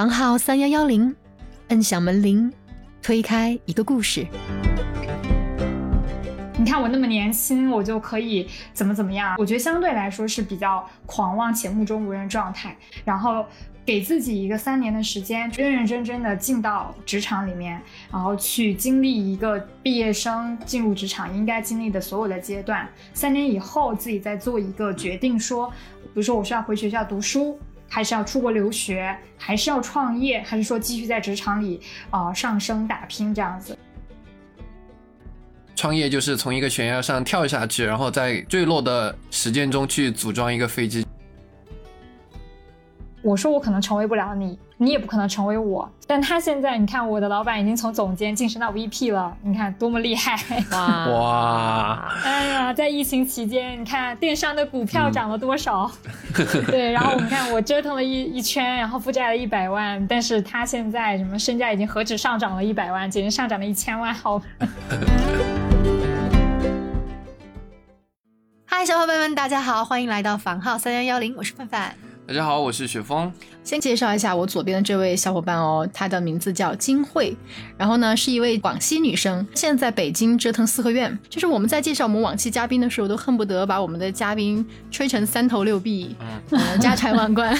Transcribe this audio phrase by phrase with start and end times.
[0.00, 1.14] 房号三幺幺零，
[1.68, 2.50] 摁响门铃，
[3.02, 4.26] 推开一个故事。
[6.56, 9.36] 你看我那么年轻，我就可以怎么怎么样？
[9.36, 12.74] 我觉得相对来说是比较狂妄且目中无人状态。
[13.04, 13.44] 然后
[13.84, 17.78] 给自己一个三年的时间，认认真真的进到职场里面，
[18.10, 22.88] 然后去经历一个毕业生进入职场应该经历的所有的阶段。
[23.12, 27.60] 三年以后，自己再做一个决定，说，比如说我是要回学校读书，
[27.92, 33.76] 还是要出国留学，还是要创业，还是说继续在职场里啊上升打拼这样子。
[35.74, 41.04] 创业就是从一个悬崖上跳下去，然后在坠落的时间中去组装一个飞机。
[43.22, 45.86] 我说我可能成为不了你，你也不可能成为我。
[46.06, 50.34] 但他现在，你看我的老板已经从总监晋升到 VP 了，你看多么厉害！
[50.72, 52.14] 哇哇！
[52.24, 55.90] 哎呀，在疫情期间，你看电商的股票涨了多少？
[56.66, 64.40] 对，然后我们看我折腾了一一圈，然后负债了一百万，但是他现在什么身价已经何止上涨了一百万，简直上涨了一千万，好。
[68.64, 71.94] 嗨，小伙伴们，大家好，欢迎来到房号三幺幺零，我是范范。
[72.30, 73.32] 大家好，我是雪峰。
[73.64, 77.36] 先介绍一下我左边的这位小伙伴哦，她的名字叫金慧，
[77.76, 81.18] 然后呢是一位广西女生，现在在北京折腾四合院。
[81.28, 86.14] 就是我们在介绍我们往期嘉宾的时候，都恨不得把我们的嘉宾吹成三头六臂，
[86.50, 87.52] 嗯，家财万贯。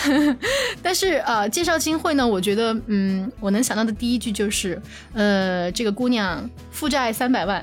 [0.81, 4.81] 但是呃，介绍金慧呢，我觉得嗯，我能想到的第一句就是，
[5.15, 7.61] 呃，这个姑娘负债三百万，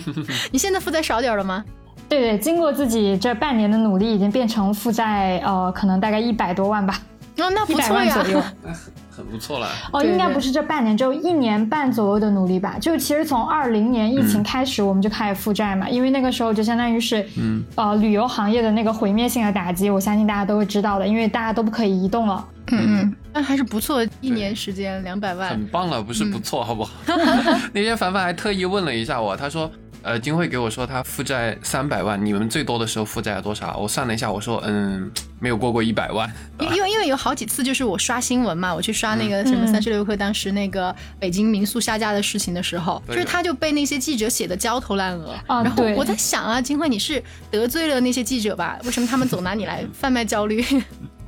[0.52, 1.64] 你现在负债少点了吗？
[2.10, 7.00] 对对，经过自己这半年的努力，已经变成负债，呃，可能大概一百多万吧。
[7.38, 8.16] 哦，那不错呀，
[8.62, 9.68] 那很很不错了。
[9.92, 12.76] 哦，应该不是这半年，只有一年半左右的努力吧。
[12.80, 22.44] 就其实从二零年疫情开始，我们就开始负债嘛，因为那个时候就相当于是，嗯，呃，旅游行业的那个毁灭性的打击，我相信大家都会知道的，因为大家都不可以移动了。
[22.72, 26.92] 嗯嗯，那还是不错，一年时间两百万，很棒了，不是不错，好不好？
[27.72, 29.70] 那天凡凡还特意问了一下我，他说。
[30.02, 33.76] 呃，金慧给我说他负债三百万，你们最多的时候负债了多少？
[33.76, 36.30] 我算了一下，我说嗯，没有过过一百万。
[36.74, 45.32] 因为因为有好几次就是我刷新闻嘛，我去刷那个什么三十六氪当时那个北京民宿下架的事情的时候，就是他就被那些记者写的焦头烂额。
[45.46, 48.78] 啊，然后我在想啊，金慧你是得罪了那些记者吧？
[48.84, 50.64] 为什么他们总拿你来贩卖焦虑？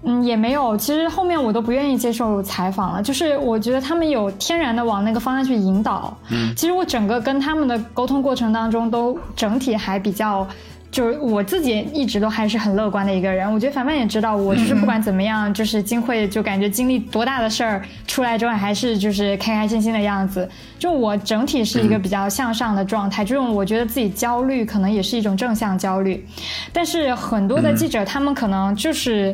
[0.05, 0.77] 嗯，也没有。
[0.77, 6.17] 其实后面我都不愿意接受采访了，就是我觉得他们有天然的往那个方向去引导。
[6.31, 10.45] 嗯，其实我整个跟他们的沟通过程当中，都整体还比较，
[10.91, 13.49] 就是我自己一直都还是很乐观的一个人。
[13.53, 20.51] 我觉得凡凡也知道，我就是不管怎么样，就是金慧就感觉经历多大的事儿出来之后，还是就是开开心心的样子。
[20.81, 26.27] 就我整体是一个比较向上的状态，这种我觉得自己焦虑可能也是一种正向焦虑，
[26.73, 29.33] 但是很多的记者他们可能就是。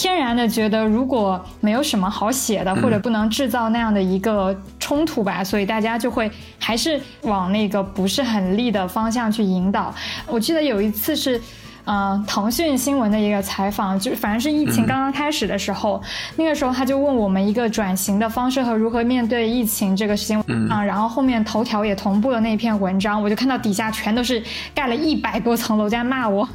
[0.00, 9.94] 天然的觉得，如果没有什么好写的，或者不能制造那样的一个冲突吧，所以大家就会还是往那个不是很利的方向去引导。
[10.26, 11.38] 我记得有一次是，
[11.84, 16.02] 嗯，腾讯新闻的一个采访，就反正是疫情刚刚开始的时候，
[16.36, 20.40] 那个时候他就问我们一个转型的方式和如何面对疫情这个事情
[20.70, 24.42] 啊，然后后面头条也同步了那篇文章，我就看到底下全都是
[24.74, 26.48] 盖了一百多层楼在骂我，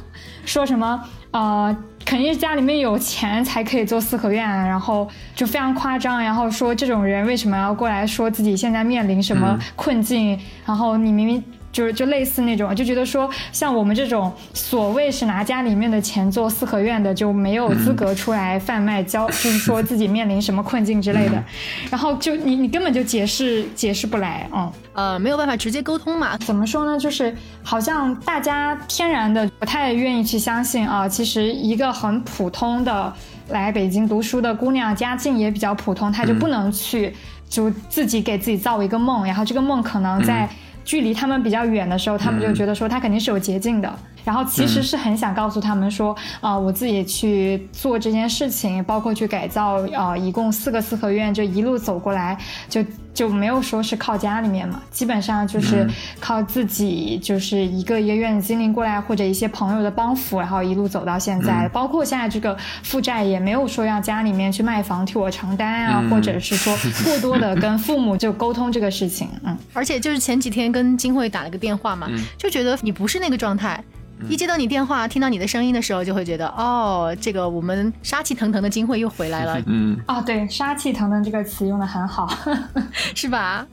[0.44, 1.76] 说什么呃。
[2.06, 11.44] 肯定是家里面有钱才可以做四合院，然后就非常夸张，然后说这种人为什么要过来说自己现在面临什么困境，然后你明明。
[11.76, 21.44] 就是就类似那种，就觉得说像我们这种所谓是拿家里面的钱做四合院的，就没有资格出来贩卖，交就是说自己面临什么困境之类的。
[21.92, 26.34] 然后就你你根本就解释解释不来，嗯呃没有办法直接沟通嘛。
[26.38, 26.98] 怎么说呢？
[26.98, 33.12] 就是好像大家天然的不太愿意去相信啊，其实一个很普通的
[33.50, 37.14] 来北京读书的姑娘，家境也比较普通，她就不能去
[37.50, 40.48] 就自己给自己造一个梦，然后这个梦可能在。
[40.86, 43.98] 距离他们比较远的时候，他们就觉得说他肯定是有捷径的。
[44.26, 52.36] 然后其实是很想告诉他们说，啊，我自己去做这件事情，包括去改造，啊，一共四个四合院，就一路走过来，
[52.68, 52.84] 就
[53.14, 55.88] 就没有说是靠家里面嘛，基本上就是
[56.18, 61.68] 靠自己，就是一个一个院子经历过来，或者一些朋友的帮扶，然后一路走到现在。
[61.68, 66.76] 包括现在这个负债也没有说让家里面去卖房替我承担啊，或者是说
[67.06, 69.28] 过多的跟父母就沟通这个事情。
[69.44, 73.80] 嗯，而且就是前几天跟金慧打了个电话嘛，就觉得你不是那个状态。
[74.28, 79.60] 一接到你电话，听到你的声音的时候，就会觉得哦，这个我们杀气腾腾的金慧又回来了。
[79.66, 82.28] 嗯，哦，对，杀气腾腾这个词用的很好，
[83.14, 83.66] 是吧？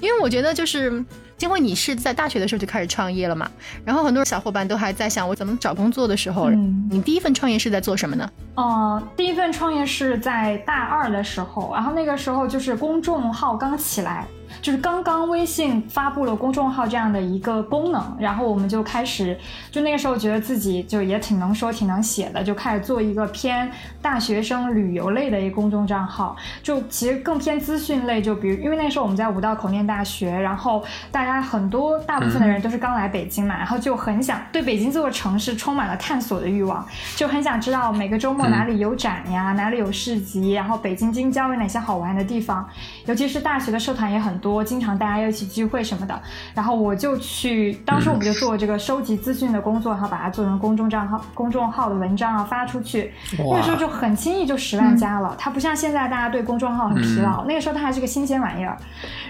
[0.00, 1.04] 因为我觉得就是
[1.38, 3.50] 金慧，你是在大学的时候就开始创业了嘛？
[3.84, 6.50] 然后很多小伙伴都还在想我怎么找工作的时候，
[6.90, 8.30] 你第一份创业是在做什么呢？
[8.56, 14.26] 哦，第一份创业是在大二的时候，然后那个时候就是公众号刚起来。
[14.66, 19.38] 就是刚刚微信发布了公众号这样的一个功能，然后我们就开始，
[19.70, 23.70] 就那个时候觉得自己就也挺能说、挺能写的，就开始做一个偏
[24.02, 26.34] 大学生旅游类的一个公众账号，
[26.64, 28.20] 就其实更偏资讯类。
[28.20, 36.84] 就比如，因为那时候我们在五道口念大学，然后大家很多大部分的人都是刚来北京嘛，然后就很想对北京这座城市充满了探索的欲望，
[37.14, 42.68] 就很想知道每个周末哪里有展呀，哪里有市集，然后北京京郊有哪些好玩的地方，
[43.04, 44.36] 尤其是大学的社团也很。
[44.38, 46.20] 多经常大家要一起聚会什么的，
[46.54, 53.12] 然后我就去，当时我们就做这个收集资讯的工作，然后把它做成公众账号、公众号的文章啊发出去。
[53.38, 58.76] 那个时候就很轻易就十万加了，它不像现在大家对公众号很疲劳，那个时候它还是个新鲜玩意儿。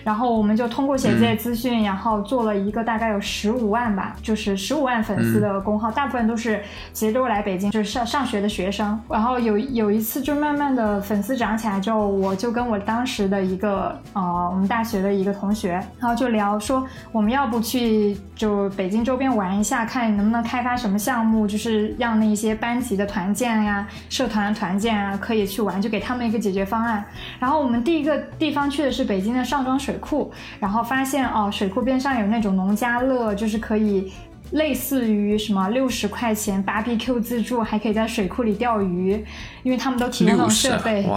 [0.04, 6.62] 然后我们就通过写这些资讯，然后做了一个大概有十五万吧，就是十五万粉丝的公号，大部分都是
[6.92, 8.98] 其实都是来北京就是上上学的学生。
[9.08, 15.16] 然后有有一次就慢慢的粉丝涨起来之后，我就跟我当时的一个呃我们大学的。
[15.16, 27.02] 一个同学，然后就聊说，我们要不去就北京周边玩一下，看能不能开发什么项目，就是让那些班级的团建呀、社团团建啊，可以去玩，就给他们一个解决方案。
[27.38, 30.30] 然后我们第一个地方去的是北京的上庄水库，
[30.60, 34.12] 然后发现哦，水库边上有那种农家乐，就是可以
[34.50, 39.24] 类似于什么六十块钱 BBQ 自助，还可以在水库里钓鱼，
[39.62, 41.08] 因为他们都提供那种设备。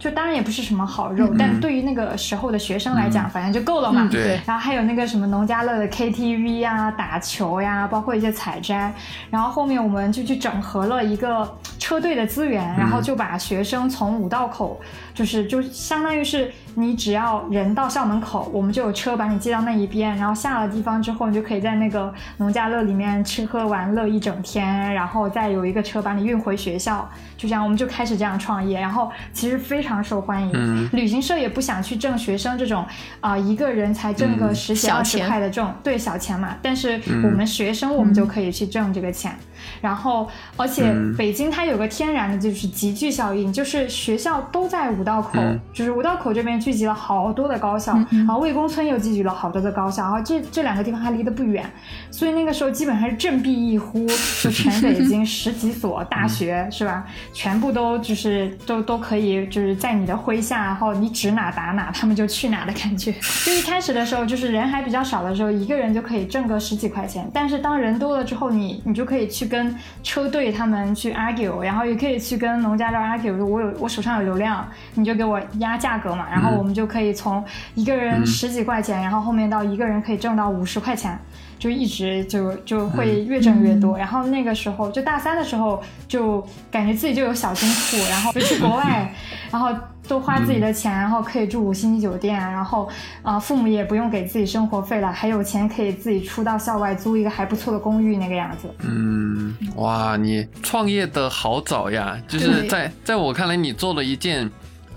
[0.00, 4.08] 就当然也不是什么好肉，但对于那个时候的学生来讲，反正就够了嘛。
[4.10, 4.40] 对。
[4.46, 8.92] 然后还有那个什么农家乐的 KTV 啊，打球呀，包括一些采摘。
[9.30, 11.46] 然后后面我们就去整合了一个
[11.78, 14.80] 车队的资源，然后就把学生从五道口，
[15.20, 16.50] 就是就相当于是。
[16.76, 30.52] 你只要人到校门口，我们就有车把你接到那一边，然后下了地方之后，你就可以在那个农家乐里面吃喝玩乐一整天，然后再有一个车把你运回学校，就这样，我们就开始这样创业，然后其实非常受欢迎。
[30.54, 32.86] 嗯，旅行社也不想去挣学生这种
[33.18, 39.34] 啊一个人才挣个十几二十块的这种对小钱嘛，但是我们学生我们就可以去挣这个钱。
[39.80, 40.26] 然后，
[40.56, 45.38] 而且北京它有个天然的就是集聚效应，就是学校都在五道口，
[45.72, 51.64] 就是五道口这边聚集了好多的高校，然后魏公村又聚集了好多的高校，然后这这两个地方还离得不远，
[52.10, 54.06] 所以那个时候基本上是振臂一呼，
[54.42, 63.12] 就全北京十几所大学是吧，全部都就是都都可以就是在你的麾下，然后你指哪打哪，他们就去哪的感觉。
[63.44, 69.50] 就一开始的时候，就是人还比较少的时候，一个人就可以挣个十几块钱，但是当人多了之后，你你就可以去。
[69.50, 69.74] 跟
[70.04, 74.64] 车队他们去 argue，然后也可以去跟农家乐 argue，我有我手上有流量，
[75.00, 77.42] 你就给我压价格嘛，然后我们就可以从
[77.74, 81.18] 一个人十几块钱，然后后面到一个人可以挣到五十块钱。
[81.58, 89.14] 就一直就就会越挣越多，然后那个时候就大三的时候就感觉自己就有小金库， 然后就去国外，
[89.52, 89.68] 然后
[90.08, 92.88] 都花自己的钱，然后可以住五星级酒店，然后
[93.22, 98.66] 啊父母也不用给自己生活费了，还有钱可以自己出到校外租一个还不错的公寓那个样子。
[98.82, 102.16] 嗯，哇，你创业的好早呀！
[102.26, 104.50] 就是在在我看来，你做了一件。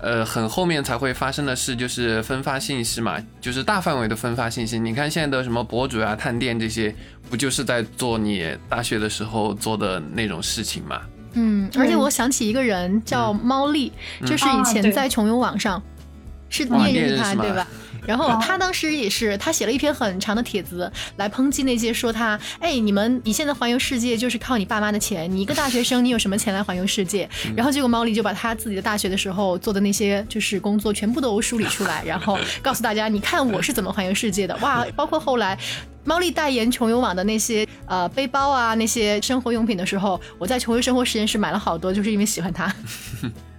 [0.04, 4.78] 呃，很后面才会发生的事就是分发信息嘛，就是大范围的分发信息。
[4.78, 6.94] 你看现在的什么博主啊、探店这些，
[7.30, 11.00] 不就是在做你大学的时候做的那种事情吗？
[11.32, 13.90] 嗯，而且我想起一个人叫猫丽，
[14.26, 15.82] 就是以前在穷游网上，
[16.48, 17.66] 是你也认识他对吧？
[18.06, 27.28] 然后他当时也是，他写了一篇很长的帖子来抨击那些说他，哎，你们你现在环游世界就是靠你爸妈的钱，你一个大学生，你有什么钱来环游世界？
[27.56, 35.58] 然后结果猫里就把他自己的大学的时候做的那些就是工作全部都梳理出来，然后告诉大家，你看我是怎么环游世界的，哇，包括后来
[36.04, 42.72] 猫丽代言穷游网的那些呃背包啊那些生活用品的时候，我在穷游生活实验室买了好多，就是因为喜欢它。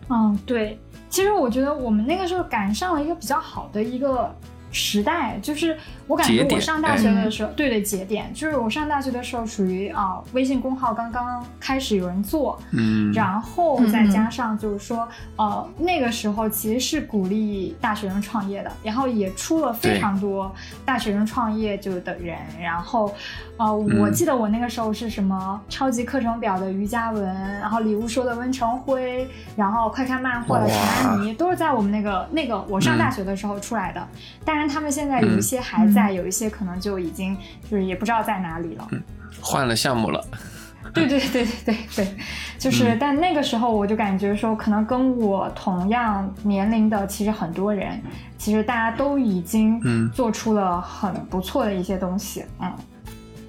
[0.09, 0.79] 嗯， 对。
[1.15, 4.35] 其实我觉得我们那个时候赶上了一个比较好的一个
[4.69, 20.53] 时代，就是我感觉我上大学的时候，对对节点，就是我上大学的时候属于啊，微信公号刚刚开始有人做，嗯，然后再加上就是说，呃，那个时候其实是鼓励大学生创业的，然后也出了非常多
[20.85, 23.13] 大学生创业就的人，然后。
[23.57, 27.25] 呃，我记得我那个时候是什么超级课程表的于佳文，
[27.61, 34.07] 然后礼物说的温成辉，然后快看漫画的陈安妮，都是在我们那个那个我上大学的时候出来的。
[34.43, 37.35] 当然，他们现在有一些还在，有一些可能就已经
[37.71, 39.01] 就是也不知道在哪里了，嗯
[39.41, 40.23] 换了项目了。
[40.93, 42.15] 对对对对对对，
[42.59, 47.99] 就是，但那个时候我就感觉说，可能跟我同样年龄的，其实很多人，
[48.37, 52.73] 其实大家都已经做出了很不错的一些东西，嗯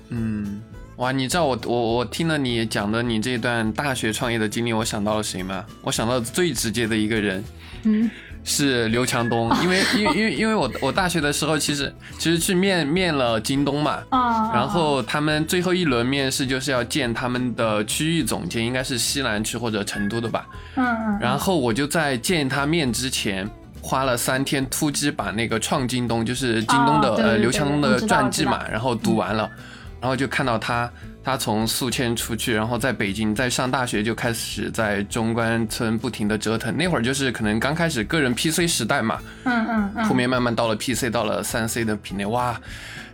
[0.09, 0.63] 嗯，
[0.97, 5.65] 哇，你知道我我我听了你讲的你这段大学创业的经历，我想到了谁吗？
[5.83, 7.45] 我想到最直接的一个人，
[7.85, 8.11] 嗯。
[8.49, 23.51] 是刘强东，因为 因为因为因为我我大学的时候其实其实去面面了京东嘛，啊，然后他们最后一轮面试就是要见他们的区域总监，应该是西南区或者成都的吧，嗯嗯，然后我就在见他面之前
[23.83, 29.51] 花了三天突击把那个创京东就是京东的呃刘强东的传记嘛，然后读完了，
[30.01, 30.89] 然后就看到他。
[31.27, 36.73] 他从宿迁出去，然后在北京，在上大学就开始在中关村不停的折腾。
[36.77, 42.25] 那会儿就是可能刚开始个人 PC 时代嘛，嗯嗯嗯，后面慢慢到了 PC，到了三 C 的品类。
[42.27, 42.57] 哇，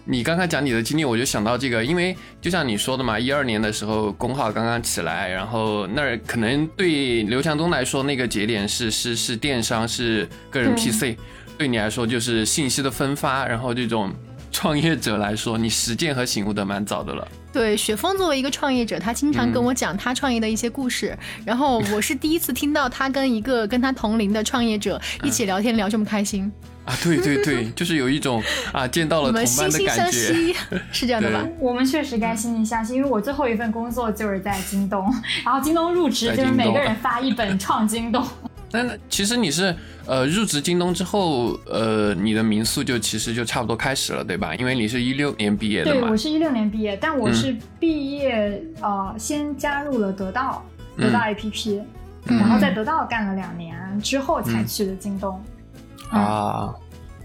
[0.05, 11.17] 你刚刚讲你的经历，我就想到这个，因为就像你说的嘛，一二年的时候工号刚刚起来，然后那儿可能对刘强东来说那个节点是是是电商，是个人 PC，
[11.57, 14.13] 对你来说就是信息的分发，然后这种。
[14.55, 17.27] 创业者来说，你实践和醒悟的蛮早的了。
[17.53, 21.17] 对，雪峰作为一个创业者，他经常跟我讲他创业的一些故事。
[21.45, 26.51] 然后我是第一次听到他跟一个跟他同龄的创业者一起聊天聊这么开心
[26.85, 26.95] 啊！
[27.03, 28.43] 对对对，就是有一种
[28.73, 30.55] 啊见到了同伴的感觉，
[30.91, 31.47] 是这样的吧？
[31.59, 35.13] 我们确实该惺惺相惜，因为我最后一份工作就是在京东，
[35.45, 38.25] 然后京东入职就是每个人发一本《创京东》。
[38.73, 39.75] 那其实你是
[40.07, 44.55] 呃入职京东之后，呃你的民宿就其实就差不多开始了，对吧？
[44.55, 46.01] 因为你是一六年毕业的嘛。
[46.01, 50.65] 对，我是一六年毕业，但我是毕业呃先加入了得到
[50.97, 51.83] 得到 APP，
[52.25, 55.39] 然后在得到干了两年之后才去的京东。
[56.11, 56.75] 啊，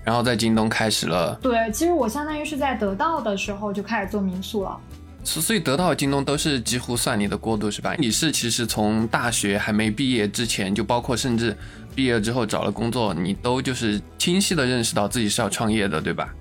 [0.04, 1.34] 然后在京东开始了。
[1.42, 4.80] 对，其实我相当于是在得到的时候就开始做民宿了。
[5.28, 7.94] 所以得到京东都是几乎算你的过渡是吧？
[8.00, 11.56] 你是其实从大学还没毕业之前，就包括甚至
[11.94, 16.34] 毕业之后找了工作，你都就是清晰的认识到自己是要创业的，对吧？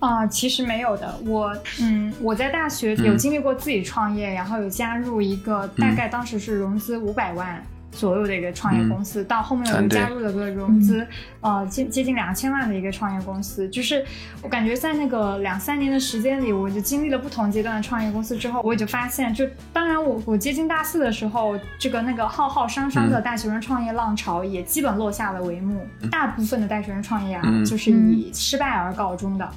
[0.00, 1.14] 啊，其实没有的。
[1.26, 7.62] 我嗯，我在大学有经历过自己创业，然后有加入一个大概当时是融资五百万。
[7.92, 11.06] 左右的一个创业公司，到后面我又加入了个融资，
[11.40, 13.68] 呃，接接近两千万的一个创业公司。
[13.68, 14.04] 就是
[14.42, 25.86] 我感觉在那个两三年的时间里，我就经历了不同阶段的创业公司之后，我也就发现，就当然我我接近大四的时候，这个那个浩浩汤汤的大学生创业浪潮也基本落下了帷幕。
[26.10, 29.48] 大部分的大学生创业啊，就是以失败而告终的。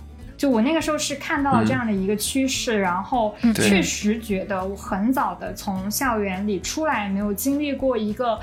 [0.46, 8.40] 就我那个时候是看到了这样的一个趋势，然后确实觉得我很早的从校园里出来，没有经历过一个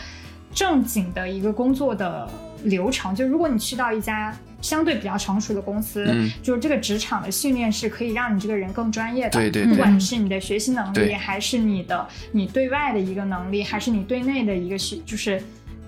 [0.52, 2.28] 正经的一个工作的
[2.64, 3.14] 流程。
[3.14, 6.04] 就如果你去到一家相对比较成熟的公司，
[6.42, 9.38] 就是这个职场的训练是可以让你这个人更专业的。
[9.38, 9.64] 对对。
[9.64, 15.40] 不管是你的学习能力，还是你的你对外的一个能力，还是你对内的一个学，就是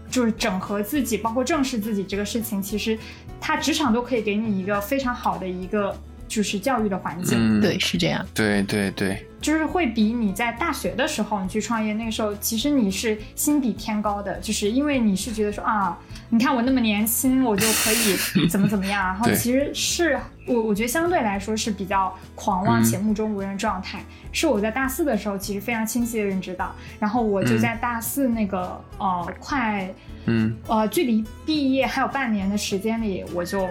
[0.09, 2.97] 就是整合自己，包括正视自己这个事情，其实。
[3.47, 5.95] 他职场都可以给你一个非常好的一个
[6.35, 15.97] 就是教育的环境，对，是这样，对对对，就是会比你在大学的时候你去创业那个时候，其实你是心比天高的，就是因为你是觉得说啊，
[16.31, 29.89] 你看我那么年轻，我就可以怎么怎么样， 然后其实是我我觉得相对来说是比较狂妄且目中无人状态，是我在大四的时候其实非常清晰的认知到，然后我就在大四那个呃快。
[30.27, 33.69] 嗯，呃，距离毕业还有半年的时间里，我就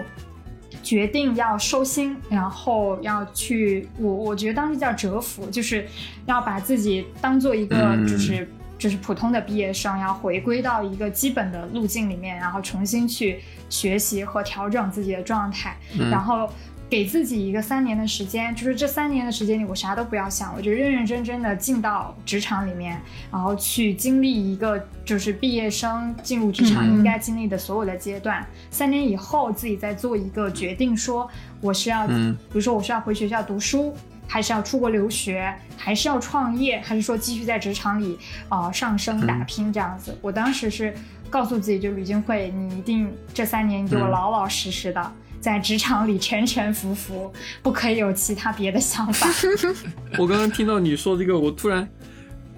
[0.84, 5.84] 决定要收心，然后要去，我我觉得当时叫蛰伏，就是
[6.26, 8.48] 要把自己当做一个就是
[8.78, 15.76] 就是普通的毕业生，要回归到一个基本的路径里面，然后重新去学习和调整自己的状态，
[16.10, 16.48] 然后。
[16.90, 23.00] 给自己一个三年的时间，就是这三年的时间里，我啥都不要想，我就认认真真的进到职场里面，
[23.32, 28.46] 然后去经历一个就是毕业生进入职场应该经历的所有的阶段。
[28.70, 31.28] 三年以后，自己再做一个决定，说
[31.60, 33.92] 我是要，比如说我是要回学校读书，
[34.28, 38.16] 还是要出国留学，还是要创业，还是说继续在职场里
[38.48, 40.16] 啊上升打拼这样子。
[40.20, 40.94] 我当时是
[41.28, 45.12] 告诉自己，就吕金慧，你一定这三年你给我老老实实的。
[45.44, 47.30] 在职场里沉沉浮浮，
[47.62, 49.28] 不可以有其他别的想法。
[50.16, 51.86] 我刚刚听到你说这个，我突然，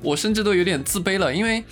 [0.03, 1.65] 我甚至都有点自卑了，因为。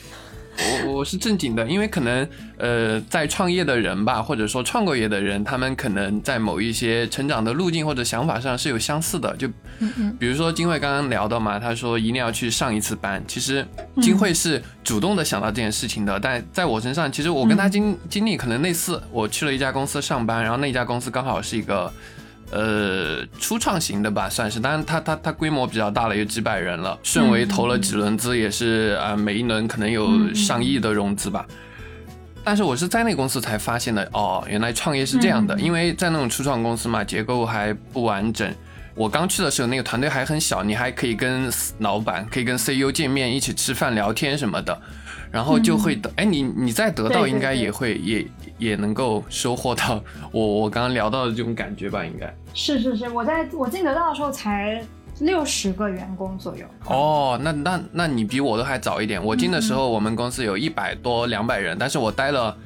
[0.56, 9.36] 我我是正经的，因为可能呃，在创业的人吧，或者说创过业的人，他们可能在某一些成长的路径或者想法上是有相似的。
[9.36, 9.48] 就
[10.18, 13.22] 比如说金慧刚刚聊到嘛，他说一定要去上一次班。
[13.26, 13.66] 其实
[14.00, 19.02] 金慧是主动的想到这件事情的，但在我身上，其实我跟他经经历可能类似。
[19.10, 21.92] 我去了一家公司上班，然后那家公司刚好是一个
[22.54, 26.96] 呃初创型的吧，算是，当然它它它规模比较大了，有几百人了。
[27.02, 31.44] 顺为投了几轮资，也是啊，每一轮可能有上亿的融资吧。
[32.44, 38.48] 但是我是在那公司才发现的，哦，原来创业是这样的，因为在那种初创公司嘛，结构还不完整。
[38.94, 44.80] 我刚去的时候，那个团队还很小，你还可以跟老板、可以跟 CEO 见面，一起吃饭聊天什么的，
[45.34, 48.26] 然后就会得，哎，你你在得到应该也会也
[48.56, 50.00] 也能够收获到
[50.30, 52.04] 我我刚刚聊到的这种感觉吧？
[52.04, 54.80] 应该是是是，我在我进得到的时候才。
[55.20, 59.24] 六十个员工左右哦，那那那你比我都还早一点。
[59.24, 62.56] 我进的时候，我们公司有一百多两百人，但是我待了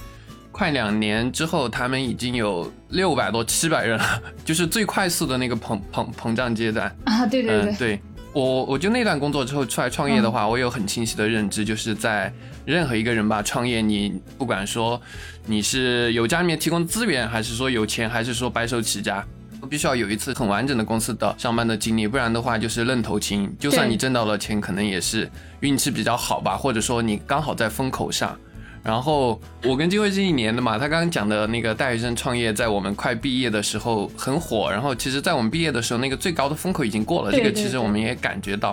[0.51, 7.27] 快两年之后，他们已经有六百多七百人了， 就是最快速的那个膨膨膨胀阶段啊！
[7.27, 8.01] 对对对，对
[8.33, 12.33] 我我就那段工作之后出来创业的话，我有很清晰的认知，就是在
[12.75, 15.01] 任何一个人吧创业，你不管说
[15.47, 19.25] 你是有家里面提供资源，还是说有钱，还是说白手起家。
[19.61, 23.53] 都必须要有一次很完整的公司的上班的经历，不然的话就是愣头青。
[23.59, 25.29] 就算你挣到了钱，可能也是
[25.61, 28.39] 运气比较好吧，或者说你刚好在风口上。
[28.85, 34.71] 然后我跟金辉是一年的嘛，他刚刚讲的那个大学生创业，在我们快毕业的时候很火。
[34.71, 38.73] 然后其实，在我们毕业的时候，那个最高的风口已经过了，这个其实我们也感觉到。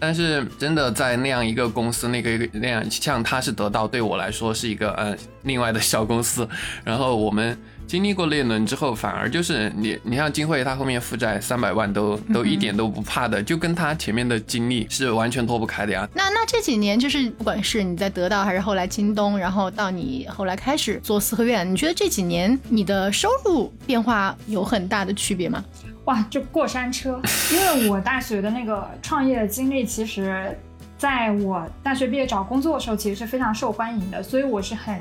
[0.00, 6.48] 但是真的在那样一个公司，那个那样像他是得到，对我来说是一个呃另外的小公司。
[6.84, 16.08] 然后我们经历过那轮之后，反而就是你你像金慧，他后面负债三百万都都一点都不怕的，就跟他前面的经历是完全脱不开的呀。
[16.14, 25.64] 那那这几年就是不管是你在得到还是后来京东，然后到你后来开始做四合院，你觉得这几年你的收入变化有很大的区别吗？
[26.08, 27.20] 哇，就过山车！
[27.52, 30.58] 因为我大学的那个创业的经历，其实
[30.96, 34.98] 在我大学毕业找工作的时候，其实是非常受欢迎的，所以我是很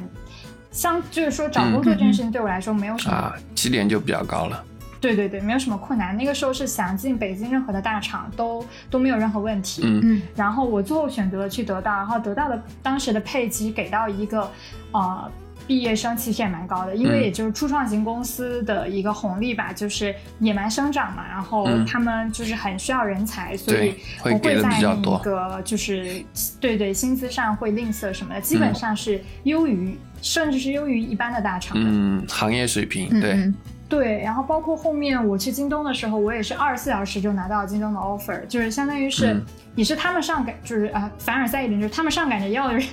[0.70, 4.62] 相，就是说找工作这件事情对我来说没有什么啊，起点就比较高了。
[5.00, 6.18] 对对对，没有什么困难。
[6.18, 9.84] 那个时候是想进北京任何的大厂都都没有任何问题。
[9.86, 10.22] 嗯嗯。
[10.36, 14.52] 然后我最后选择了去得到，然后得到的当时的配给给到一个
[14.92, 15.32] 啊。
[15.68, 23.94] 毕业生其实也蛮高的，因为也就是初创型公司的一个红利吧，就是野蛮生长嘛，然后他们就是很需要人才，所以
[24.24, 26.24] 不会在那个就是
[26.62, 31.78] 对对薪资上会吝啬什么的，基本上是优于甚至是优于一般的大厂。
[31.78, 33.54] 嗯，行业水平对。
[33.90, 39.42] 对，然后包括后面我去京东的时候，我也是二十四小时就拿到京东的 offer，就是相当于是
[39.76, 42.86] 你是他们上赶，就是啊凡尔赛一点，就是他们上赶着要的人，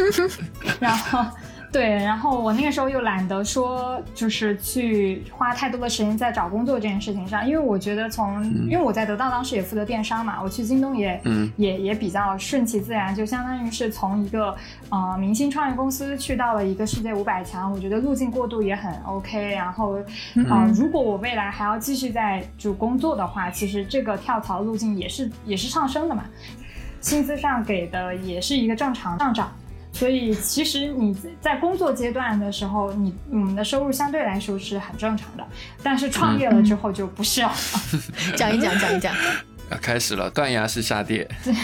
[0.80, 1.24] 然后。
[1.72, 11.22] 对，然后我那个时候又懒得说，就是去花太多的时间在找工作这件事情上，因为我觉得从，因为我在得到当时也负责电商嘛，我去京东也，
[11.56, 14.52] 也也比较顺其自然，就相当于是从一个
[14.88, 19.54] 呃明星创业公司去到了一个世界五百强，我觉得路径过渡也很 OK。
[19.54, 19.96] 然后，
[20.48, 26.24] 啊，如果我未来还要继续在就工作的话，其实这个跳槽路径也是也是上升的嘛，
[27.00, 29.52] 薪资上给的也是一个正常上涨。
[29.92, 35.46] 所以其实你在工作阶段的时候，你我们的收入相对来说是很正常的，
[35.82, 37.52] 但是创业了之后就不是了。
[38.36, 39.14] 讲一讲，讲一讲。
[39.70, 41.28] 要开始了，断崖式下跌。
[41.44, 41.54] 对。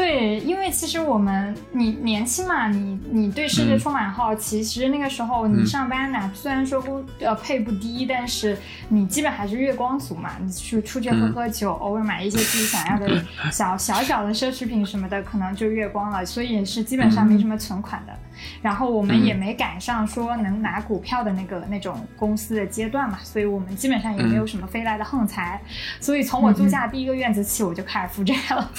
[0.00, 4.64] 对，因为其实我们你年轻嘛，你你对世界充满好奇。
[4.64, 8.56] 其实那个时候你上班呢，虽然说工呃配不低，但是
[8.88, 10.30] 你基本还是月光族嘛。
[10.42, 16.24] 你去出去喝喝酒，偶尔买一些自己想要的 小小小的奢侈品什么的，可能就月光了。
[16.24, 18.18] 所以也是基本上没什么存款的。
[18.62, 25.60] 然后我们也没赶上说能拿股票的那个那种公司的阶段嘛，所以我们基本上也没有什么飞来的横财。
[26.00, 28.70] 所以从我租下第一个院子起，我就开始负债了。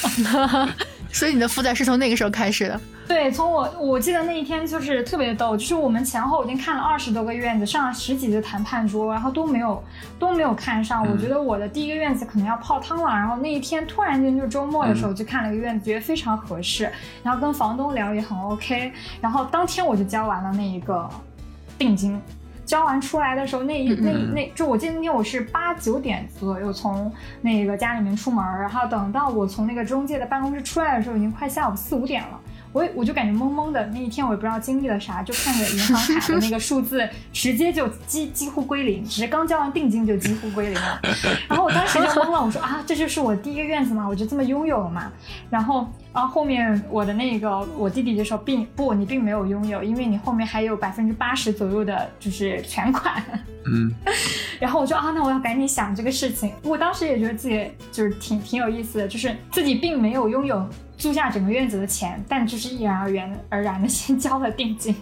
[1.11, 2.81] 所以你的负债是从那个时候开始的？
[3.11, 9.83] 对，从我我记得那一天就是特别逗，就是我们前后已经看了二十多个院子，上了十几个谈判桌，然后都没有
[10.17, 11.05] 都没有看上。
[11.05, 13.09] 我觉得我的第一个院子可能要泡汤了。
[13.09, 16.89] 然后那一天突然间就周末的时候去看了一个院子，觉得非常合适，
[17.21, 21.09] 然后跟房东聊也很 OK，然后当天我就交完了那一个
[21.77, 22.17] 定金。
[22.63, 32.39] 交完出来的时候，那一那那就我记得那天我是八九点左右从那个家里面出门，然后等到我从那个中介的办公室出来的时候，已经快下午四五点了。
[32.73, 41.01] 我我就感觉懵懵的，那一天我也不知道经历了啥，就看着银行卡的那个数字直接就几几乎归零，只是刚交完定金就几乎归零了。
[41.49, 44.07] 然后我当时就懵了，我说啊，这就是我第一个院子吗？
[44.07, 45.11] 我就这么拥有了嘛？
[45.49, 53.21] 然后然后后面我的那个我弟弟就说，并不，你并没有拥有，因为你后面还有百分之八十左右的就是全款。
[53.65, 53.93] 嗯。
[54.61, 56.53] 然后我说啊，那我要赶紧想这个事情。
[56.63, 60.65] 我当时也觉得自己就是挺挺有意思的，就是自己并没有拥有。
[61.01, 64.95] 租下整个院子的钱，但就是毅然而然而然的先交了定金。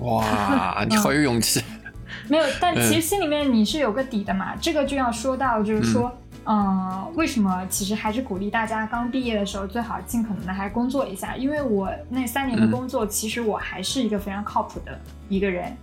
[0.00, 1.62] 哇，你好有勇气！
[2.28, 4.56] 没有，但其实心里面你是有个底的嘛。
[4.60, 6.12] 这个就要说到，就是说。
[6.46, 7.66] 嗯，为什么？
[7.70, 11.34] 其实还是鼓励大家刚毕业的时候，最好尽可能的还工作一下。
[11.34, 15.74] 因为我那三年的工作，其实我还是一个非常靠谱的一个人。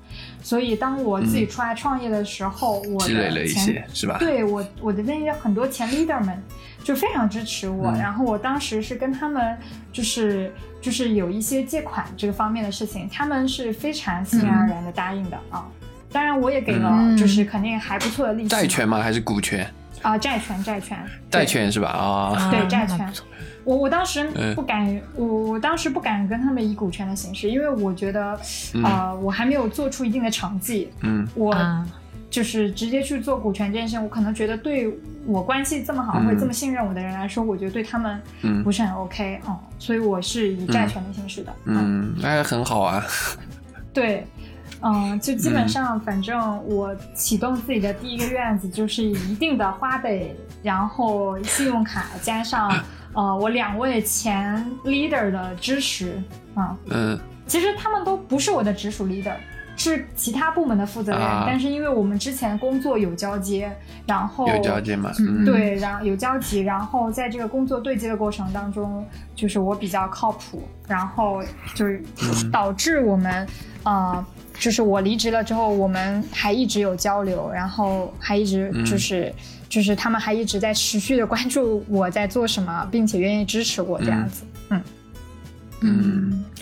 [0.44, 4.18] 所以当我自己出来创业的时候，我积累了一些，是吧？
[4.20, 6.40] 对我，我的那些很多前 leader 们
[6.84, 7.92] 就非常支持我。
[7.94, 9.58] 然后我当时是跟他们，
[9.92, 15.66] 就是就是有一些借款这个方面的事情，他们是非常欣然而然的答应的啊。
[16.12, 18.50] 当然，我也给了，就是肯定还不错的利息。
[18.50, 19.02] 债权吗？
[19.02, 19.66] 还是股权？
[20.02, 20.98] 啊，债权，债权，
[21.30, 21.88] 债权是吧？
[21.88, 23.10] 啊，对，债权。
[23.64, 28.38] 我我当时不敢，我我当时不敢跟他们以股权的形式，因为我觉得，
[28.84, 30.92] 呃，我还没有做出一定的成绩。
[31.02, 31.54] 嗯，我
[32.32, 34.92] 就是直接去做股权这件事，我可能觉得对
[35.26, 38.20] 我关系这么好或者这么信任我的人来说，我觉得对他们
[38.64, 39.40] 不是很 OK。
[39.48, 41.54] 嗯，所以我是以债权的形式的。
[41.66, 43.06] 嗯，那也很好啊。
[43.94, 44.26] 对。
[44.84, 52.74] 嗯，就基本上，反正我启动自己的第一个院子，就是一定的花呗，然后信用卡加上
[53.14, 56.20] 呃我两位前 leader 的支持
[56.56, 56.76] 啊。
[56.86, 57.20] 嗯。
[57.46, 59.36] 其实他们都不是我的直属 leader，
[59.76, 61.22] 是其他部门的负责人。
[61.46, 63.72] 但是因为我们之前工作有交接，
[64.06, 65.12] 然后有交接嘛？
[65.46, 69.06] 对，然后有交集，然后在这个工作对接的过程当中，
[69.36, 71.44] 就是我比较靠谱，然后
[71.76, 72.02] 就是
[72.52, 73.48] 导致我们
[73.84, 74.26] 啊。
[74.60, 79.34] 就是我离职了之后，我们还一直有交流，然后还一直就是，
[79.68, 84.78] 就是他们还一直在持续的关注我在做什么，并且愿意支持我这样子，嗯。
[84.78, 84.84] 嗯，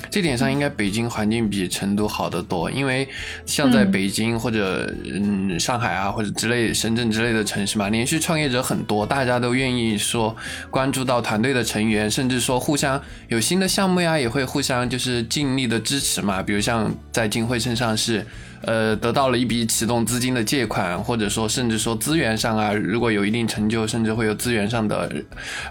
[0.10, 3.08] 这点上应该北京环境比成都好得多，因为
[3.46, 10.36] 像在北京或者嗯上海啊或者之类深圳之类的城市嘛，连续创业者很多，大家都愿意说
[10.72, 16.42] 关注到团队的成员，甚至说互相有新的项目呀，也会互相就是尽力的支持嘛。
[16.42, 18.26] 比如像在金汇身上是。
[18.62, 25.10] 呃，得到了一笔启动资金的借款，或者说甚至说资源上啊，如果有一定成就，甚至会有资源上的，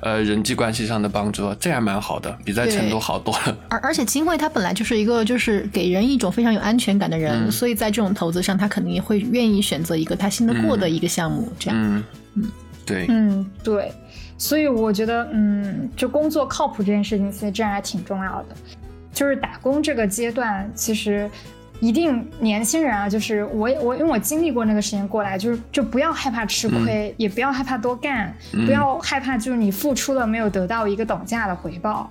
[0.01, 3.57] 呃，人际关系上的帮助，这还蛮好的，比在成都好多了。
[3.69, 11.53] 而而且金汇他本来就是一个就是给人一种非常有安全感的人，所以在这种投资上，他肯定会愿意选择一个他信得过的一个项目。
[11.59, 12.05] 这样，嗯
[12.37, 12.45] 嗯，
[12.87, 13.93] 对，嗯对，
[14.39, 18.57] 所以我觉得，嗯，就工作靠谱这件事情，其实这样还挺重要的。
[19.13, 21.31] 就是打工这个阶段，其实。
[21.81, 28.35] 一定年轻人啊，就是我我因为我经历过那个时间过来，就是就不要害怕吃亏，也不要害怕多干，
[28.67, 32.11] 不要害怕就是你付出了没有得到一个等价的回报。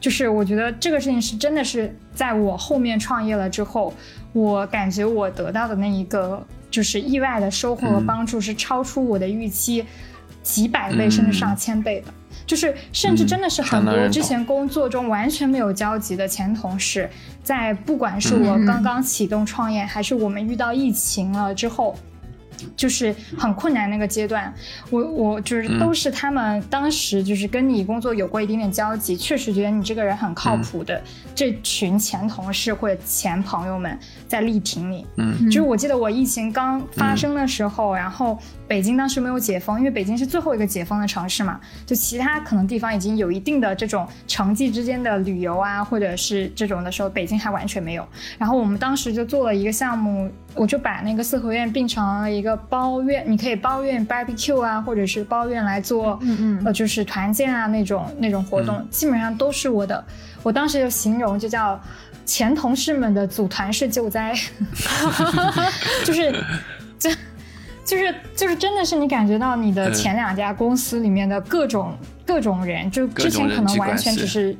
[0.00, 3.94] 就是我觉得这个事情是真的是在我后面创业了之后，
[4.32, 9.84] 我感觉我得到的那一个就是意外的收获和帮助是超出我的预期
[10.42, 12.12] 几百倍甚至上千倍的。
[12.46, 17.10] 就是甚至真的是很多之前工作中完全没有交集的前同事。
[17.42, 21.94] 在不管是我刚刚启动创业，还是我们遇到疫情了之后。
[22.76, 24.52] 就是很困难那个阶段，
[24.90, 31.02] 我我就是都是他们当时就是跟你工作有过一点点交集，确实觉得你这个人很靠谱的
[31.34, 35.06] 这群前同事或者前朋友们在力挺你。
[35.16, 48.06] 嗯，就是我记得我疫情刚发生的时候，然后北京当时没有解封，因为北京是最后一个解封的城市嘛，就其他可能地方已经有一定的这种城际之间的旅游啊，或者是这种的时候，北京还完全没有。
[48.38, 50.30] 然后我们当时就做了一个项目。
[50.56, 60.02] 我就把那个四合院变成了一个包院，你可以包院 barbecue 啊，或者是包院来做，嗯嗯，呃，就是团建啊那种那种活动，基本上都是我的。
[60.42, 61.80] 我当时就形容就叫
[62.24, 64.34] 前同事们的组团式救灾，
[66.04, 66.32] 就是，
[66.98, 67.10] 就，
[67.84, 74.56] 就是就是真的是你感觉到你的前两家公司里面的各种各种人，就之前可能完全只是。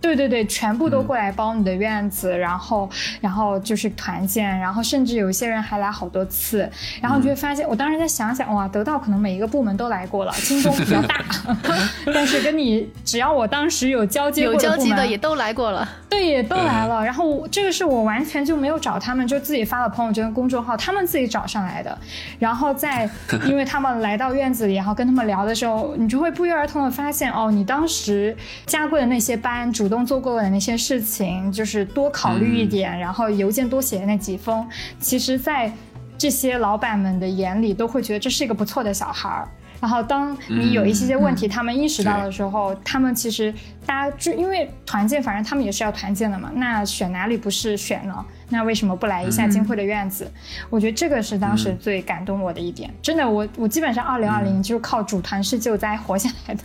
[0.00, 2.88] 对对对，全部都过来包你的院子，然后，
[3.20, 6.68] 然后就是团建，然后甚至有一些人还来好多次，
[7.00, 11.24] 然后就会发现，我当时在想想，哇，得到可能每一个部门都来过了， 京东比较大，
[12.14, 17.04] 但是跟你只要我当时有交接有交集的也都来过了，对，也都来了。
[17.04, 21.96] 然后这个是我完全就没有找他们，就自己发了朋友圈、公众号，他们自己找上来的。
[22.38, 23.08] 然后在
[23.46, 30.06] 因为他们来到院子里，然后跟他们聊的时候，你就会不约而同的发现，哦，你当时加过的那些班，主动。
[30.06, 34.64] 做过的那些事情，就是多考虑一点，然后邮件多写那几封。
[35.00, 35.72] 其实，在
[36.16, 39.48] 这些老板们的眼里，都会觉得这是一个不错的小孩儿。
[39.78, 43.52] 然后，当你有一些些问题，他们意识到的时候，他们其实
[43.84, 46.50] 大家就因为团建，反正他们也是要团建的嘛。
[46.54, 48.24] 那选哪里不是选呢？
[48.48, 50.30] 那为什么不来一下金汇的院子？
[50.70, 52.90] 我觉得这个是当时最感动我的一点。
[53.02, 56.62] 真的，我我基本上二零二零就是靠组团式救灾活下来的。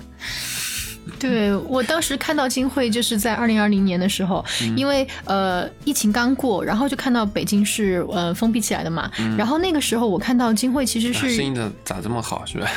[1.19, 4.43] 对我当时看到金汇，就是在二零二零年的时候，
[4.75, 12.69] 因为呃疫情刚过，然后就看到北京是呃封闭起来的嘛，然后那个时候我看到金汇其实是生意的咋这么好，是吧？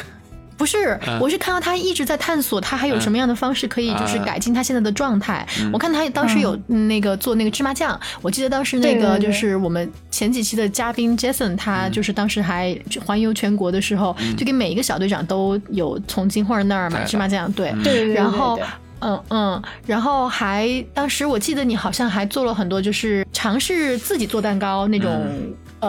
[0.57, 5.47] 不是，我是看到他一直在探索，他还有什么样的方式可以就是改进他现在的状态。
[5.73, 17.75] 我看他当时有那个做那个芝麻酱，我记得当时那个就是我们前几期的嘉宾 Jason，他就是当时还环游全国的时候，就给每一个小队长都有从金花那儿买芝麻酱，对。
[17.83, 18.59] 对，然后
[19.01, 25.11] 嗯嗯，然后还当时我记得你好像还做了很多，就是尝试自己做蛋糕那种。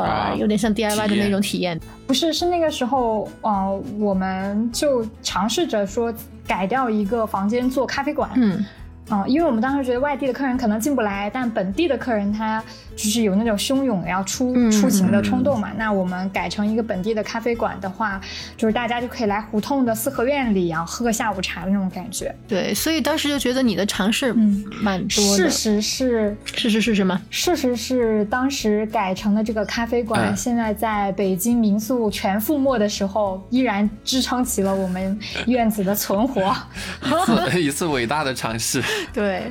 [0.01, 6.13] 呃，有点像 DIY 的那种体验，不是，是那个时候，呃，我们就尝试着说
[6.47, 8.65] 改掉一个房间做咖啡馆，嗯。
[9.07, 12.63] 啊，因为我们当时觉得外地的客人可能进不来，但本地的客人他
[12.95, 15.71] 就是有那种汹涌要出出行的冲动嘛。
[15.77, 18.19] 那我们改成一个本地的咖啡馆的话，
[18.57, 22.33] 就是大家就可以来胡同的四合院里，然后喝个下午茶的那种感觉。
[22.47, 24.33] 对，所以当时就觉得你的尝试
[24.81, 25.49] 蛮多的。
[25.49, 27.19] 事实是，事实是什么？
[27.29, 36.55] 事实是当时改成的这个咖啡馆，现在在北京民宿全覆没的时候，依然支撑起了我们院子的存活。
[37.03, 38.81] 一 次 一次伟大的尝试。
[39.13, 39.43] 对，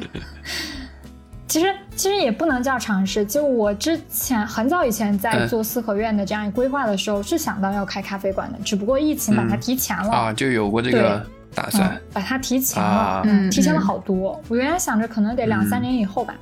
[1.47, 3.25] 其实其实也不能叫尝试。
[3.25, 11.25] 就我之前很早以前在做四合院的这样一规划的时候，是想到要开咖啡馆的，只不过疫情把它提前了啊，就有过这个。
[11.55, 14.41] 打算把它提前了，嗯，提前了好多。
[14.49, 16.35] 我原来想着可能得两三年以后吧，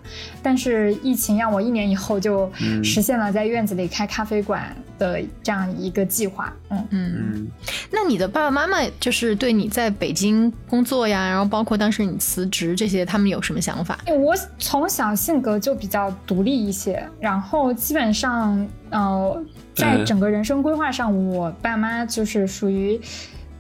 [0.43, 2.51] 但是疫情让我一年以后就
[2.83, 6.53] 实现了在院子里开咖啡馆的这样一个计划。
[6.71, 7.49] 嗯嗯，
[7.91, 13.99] 那你的爸爸妈妈就是对你在北京工作呀，然后包括当时你辞职这些，他们有什么想法？
[14.07, 19.45] 我从小性格就比较独立一些，然后基本上呃，
[19.75, 23.01] 在整个人生规划上，我爸妈就是属于。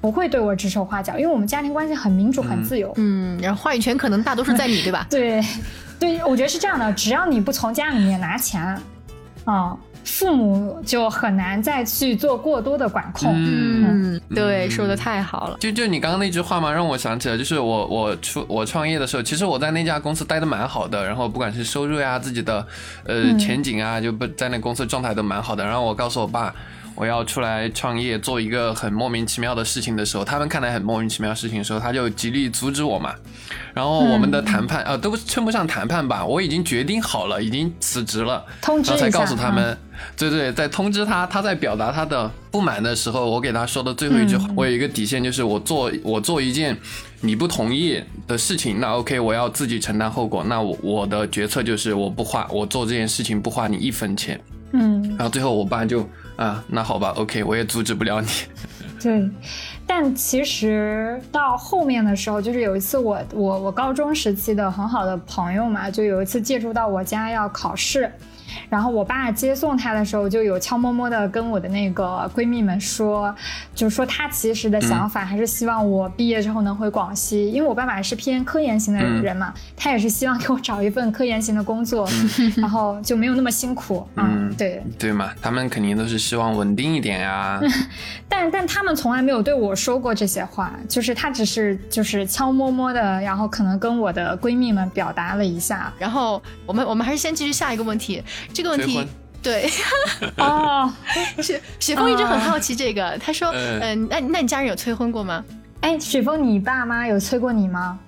[0.03, 2.93] 不会对我指手画脚，因为我们家庭关系很民主、很自由。
[2.97, 5.07] 嗯，然后话语权可能大多数在你， 对吧？
[5.09, 5.41] 对，
[6.01, 8.77] 对，我觉得是这样的，只要你不从家里面拿钱，
[9.45, 13.33] 啊，父母就很难再去做过多的管控。
[13.33, 15.57] 嗯，对，说的太好了。
[15.61, 22.67] 就就你刚刚那句话嘛，让我想起了，就是我我出我创业的时候，其实我在那家公司待的蛮好的，然后不管是收入呀、自己的
[23.05, 25.65] 呃前景啊，就不在那公司状态都蛮好的。
[25.65, 26.53] 然后我告诉我爸。
[26.95, 33.15] 我要出来创业，做一个很莫名其妙的事情的时候，他们看来很莫名其妙事情的时候，他就极力阻止我嘛。
[33.75, 39.77] 然后我们的谈判啊，都称不上谈判吧，我已经决定好了，已经辞职了，通知然后才告诉他们，
[40.17, 46.77] 对对，在通知他，他在表达他的不满的时候，我给他说的最后一句话，我有一个底线，就是我做我做一件
[47.23, 50.45] 你不同意的事情，那 OK，我要自己承担后果。
[50.45, 54.39] 那我我的决策就是我不花，我做这件事情不花你一分钱。
[54.73, 56.07] 嗯，然后最后我爸就。
[56.37, 58.29] 啊，那好吧，OK，我也阻止不了你。
[59.03, 59.29] 对，
[59.87, 68.11] 但其实到后面的时候，就是有一次我我我高中时期的很好的朋友嘛，就有一次借住到我家要考试。
[68.69, 73.35] 然后我爸接送她的时候，就有悄摸摸的跟我的那个闺蜜们说，
[73.75, 82.09] 就是说他其实的想法还是希望我毕业之后能回广西，因为我爸爸是偏科研型的人嘛，他也是希望给我找一份科研型的工作，
[82.57, 84.07] 然后就没有那么辛苦。
[84.17, 87.61] 嗯，对 对嘛，他们肯定都是希望稳定一点呀。
[88.29, 95.93] 但但他们从来没有对我说过这些话，就是他只是就是悄摸摸的，然后可能跟我的闺蜜们表达了一下。
[95.99, 98.23] 然后我们我们还是先继续下一个问题。
[98.53, 99.07] 这个问题，
[99.43, 99.69] 对，
[100.39, 100.93] 哦，
[101.43, 103.19] 雪雪峰一直很好奇这个。
[103.19, 105.45] 他说，嗯，那那你家人有催婚过吗？
[105.81, 107.99] 哎，雪峰，你爸妈有催过你吗？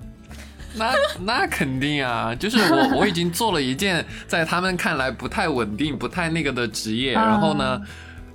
[0.77, 0.93] 那
[1.25, 7.81] 那肯定啊，就是我 我已经做了一件在他们看来不太稳定、不太那个的职业，然后呢，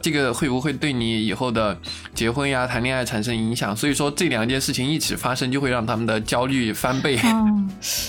[0.01, 1.77] 这个会不会对你以后的
[2.15, 3.75] 结婚呀、谈恋爱产生影响？
[3.75, 7.19] 所以说这两件事情一起发生，就会让他们的焦虑翻倍。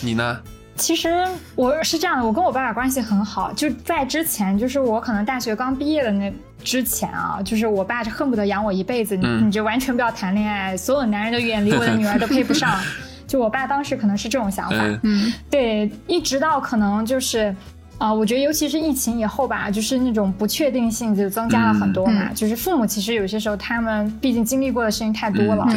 [0.03, 0.38] 你呢？
[0.81, 3.53] 其实我是这样的，我跟我爸爸关系很好。
[3.53, 6.33] 就在之前，就是我可能大学刚毕业的那
[6.64, 12.81] 之前啊，就是我爸就恨不得养我一辈子，你你就完全不要谈恋爱，所有男人都远离我的女儿都配不上。
[13.27, 15.88] 就我爸当时可能是这种想法，嗯，对。
[16.07, 17.55] 一直到可能就是
[17.99, 22.33] 啊，我觉得尤其是疫情以后吧，就是那种不确定性就增加了很多嘛。
[22.35, 25.69] 就是父母其实有些时候他们毕竟经历过的事情太多了，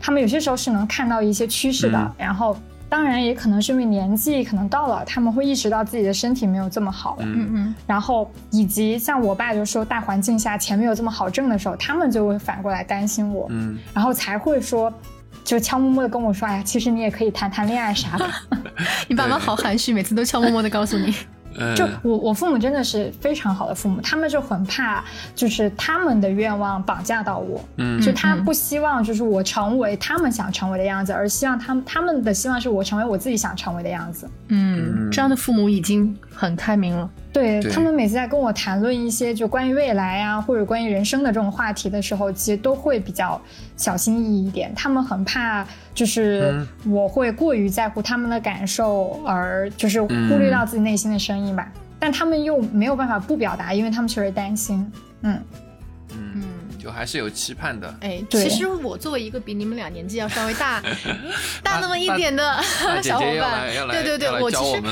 [0.00, 2.56] 他们有些时候是能看到一些趋势的，然后。
[2.90, 7.22] 当然，也可能是因为年纪可能到了，他们会意识到自己的身体没有这么好了。
[7.24, 7.74] 嗯嗯。
[7.86, 13.46] 然后，以及像我爸就说，大环境下钱没有这么好挣的时候，他们就会反过来担心我。
[13.50, 13.78] 嗯。
[13.94, 14.92] 然后才会说，
[15.44, 18.28] 就悄摸摸的跟我说：“哎呀，其实你也可以谈谈恋爱啥的。
[19.08, 21.14] ”你爸妈好含蓄，每次都悄摸摸的告诉你。
[21.76, 34.28] 就我我父母真的是非常好的父母，他们就很怕就是他们的愿望绑架到我，嗯，就他不希望就是我成为他们想成为的样子，而希望他们他们的希望是我成为我自己想成为的样子。
[34.48, 37.10] 嗯，这样的父母已经很开明了。
[37.30, 43.38] 对他们每次在跟我谈论一些就关于未来啊或者关于人生的这种话题的时候，其实都会比较
[43.76, 51.70] 小心翼翼一点，他们很怕就是我会过于在乎他们的感受，而就是忽略到自己内心的声音吧。
[51.98, 54.90] 但他们又没有办法不表达，因为他们确实担心。
[55.20, 55.69] 嗯嗯。
[56.80, 57.94] 就还是有期盼的。
[58.00, 60.80] 哎，其实我作为一个比你们俩年纪要稍微大
[61.62, 62.60] 大那么一点的
[63.02, 64.82] 小伙伴，对对对，我其实。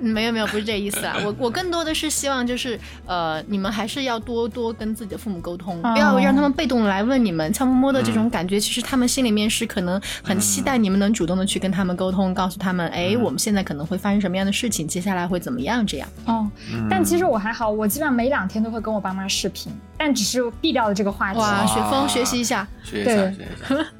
[0.00, 1.18] 没有没有，不是这意思啊。
[1.22, 16.08] 我我更多的是希望就是呃，你们还是要多多跟自己的父母沟通，不要让他们被动来问你们，悄摸摸的这种感觉，其实他们心里面是可能很期待你们能主动的去跟他们沟通，告诉他们，哎，我们现在可能会发生什么样的事情，接下来会怎么样这样。
[16.24, 16.50] 哦，
[16.88, 21.11] 但其实我还好，我基本上每两天都会跟我爸妈视频，但只是避掉了这个。
[21.18, 23.86] 哇，雪峰学习一下，学一下，学一下。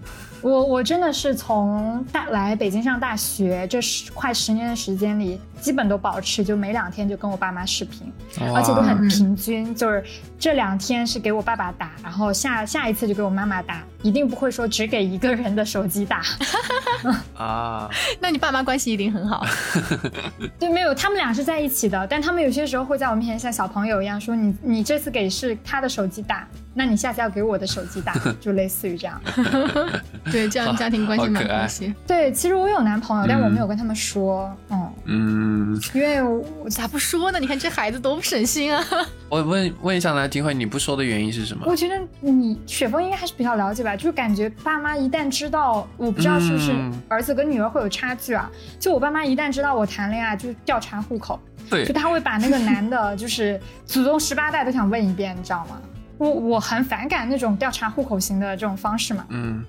[0.42, 8.12] 我我真的是从大来北京上大学这十快十年的时间里，基本都保持就每两天就跟我爸妈视频，
[8.53, 10.03] 而且都很平均，就是
[10.40, 16.22] 这两天是给我爸爸打，然后下下一次就给我妈妈打，一定不会说只给一个人的手机打。
[17.38, 19.46] 啊，那你爸妈关系一定很好。
[20.59, 29.21] 对，没有，他们俩是在一起的，但他们有些时候会在我面前像小朋友一样说你你这次给是他的手机打，那你下次要给我的手机打， 就类似于这样。
[30.33, 31.95] 对，这样家庭关系蛮和谐。
[32.07, 34.51] 对，其实我有男朋友，但我没有跟他们说。
[34.71, 37.39] 嗯嗯，因为我咋不说呢？
[37.39, 38.83] 你看这孩子多不省心啊！
[39.29, 41.65] 我问问一下来，金慧，你不说的原因是什么？
[41.67, 46.73] 我觉得你雪峰应该还是比较了解吧，就是感觉爸妈一旦知道，我不知道是不是
[47.09, 48.51] 儿子跟女儿会有差距啊。
[48.79, 55.79] 就我爸妈一旦知道我谈恋爱，就调查户口，对，就他会把那个男的，就是祖宗十八代都想问一遍，你知道吗？
[56.23, 59.25] 我我很反感那种调查户口型的这种方式嘛。
[59.29, 59.65] 嗯。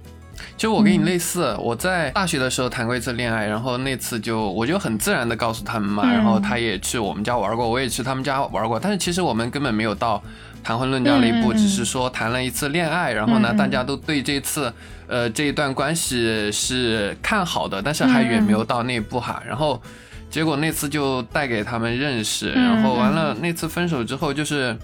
[0.57, 10.21] 就我跟你类似，我在大学的时候谈过一次恋爱，然后那次就我就很自然的告诉他们嘛，然后他也去我们家玩过，我也去他们家玩过，但是其实我们根本没有到
[10.63, 14.73] 谈婚论嫁那一步，只是说谈了一次恋爱，然后呢，大家都对这次
[15.07, 19.41] 呃这一段关系是看好的，但是还远没有到那一步哈。
[19.47, 19.79] 然后
[20.31, 24.75] 结果那次就带给他们认识，然后完了那次分手之后，就是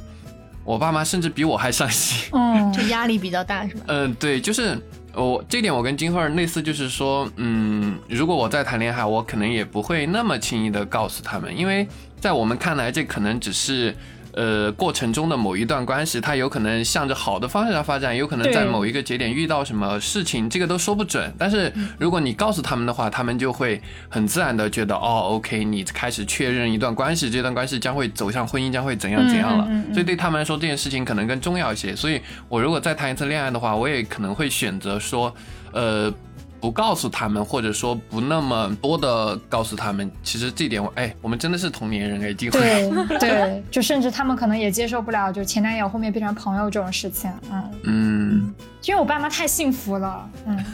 [0.70, 3.86] 我爸妈甚至比我还伤心，嗯 就压力比较大是吧？
[3.88, 4.78] 嗯，对，就是。
[5.16, 11.86] 我这点我跟金慧儿类似，就是说，嗯，如果我在谈恋爱，我可能也不会那么轻易的告诉他们，因为
[12.22, 13.94] 在我们看来，这可能只是。
[14.40, 21.30] 呃，过程中的某一段关系，它有可能向着好的方向发展，有可能在某一个节点遇到什么事情，这个都说不准。
[21.38, 29.68] 但是如果你告诉他们的话，他们就会很自然的觉得，哦，OK，你开始确认一段关系，这段关系将会走向婚姻，将会怎样怎样了。
[29.92, 31.94] 所以对他们来说，这件事情可能更重要一些。
[31.94, 35.36] 所以我如果再谈一次恋爱的话，我也可能会选择说，
[35.74, 36.10] 呃。
[36.60, 42.60] 不告诉他们，或者说不那么多的告诉他们，其实这点，哎，我们真的是同年人哎，机会。
[42.60, 47.72] 对 对，就甚至他们可能也接受不了，就前男友后面变成朋友这种事情，嗯。
[47.84, 50.66] 嗯，因为我爸妈太幸福了，嗯，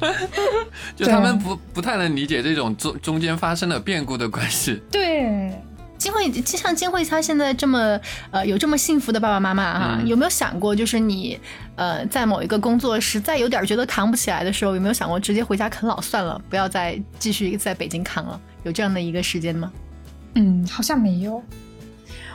[0.96, 5.50] 就他们不不太能理解这种中中间发生的变故的关系，对。
[6.02, 7.96] 金慧，就像金慧，她现在这么
[8.32, 11.38] 呃有这么幸福的爸爸妈妈哈，有没有想过，就是你
[11.76, 18.40] 呃在某一个工作实在有点觉得扛不起来的时候，有没有想过直接回家啃老算了，不要再继续在北京扛了？
[18.64, 19.70] 有这样的一个时间吗？
[20.34, 21.40] 嗯，好像没有。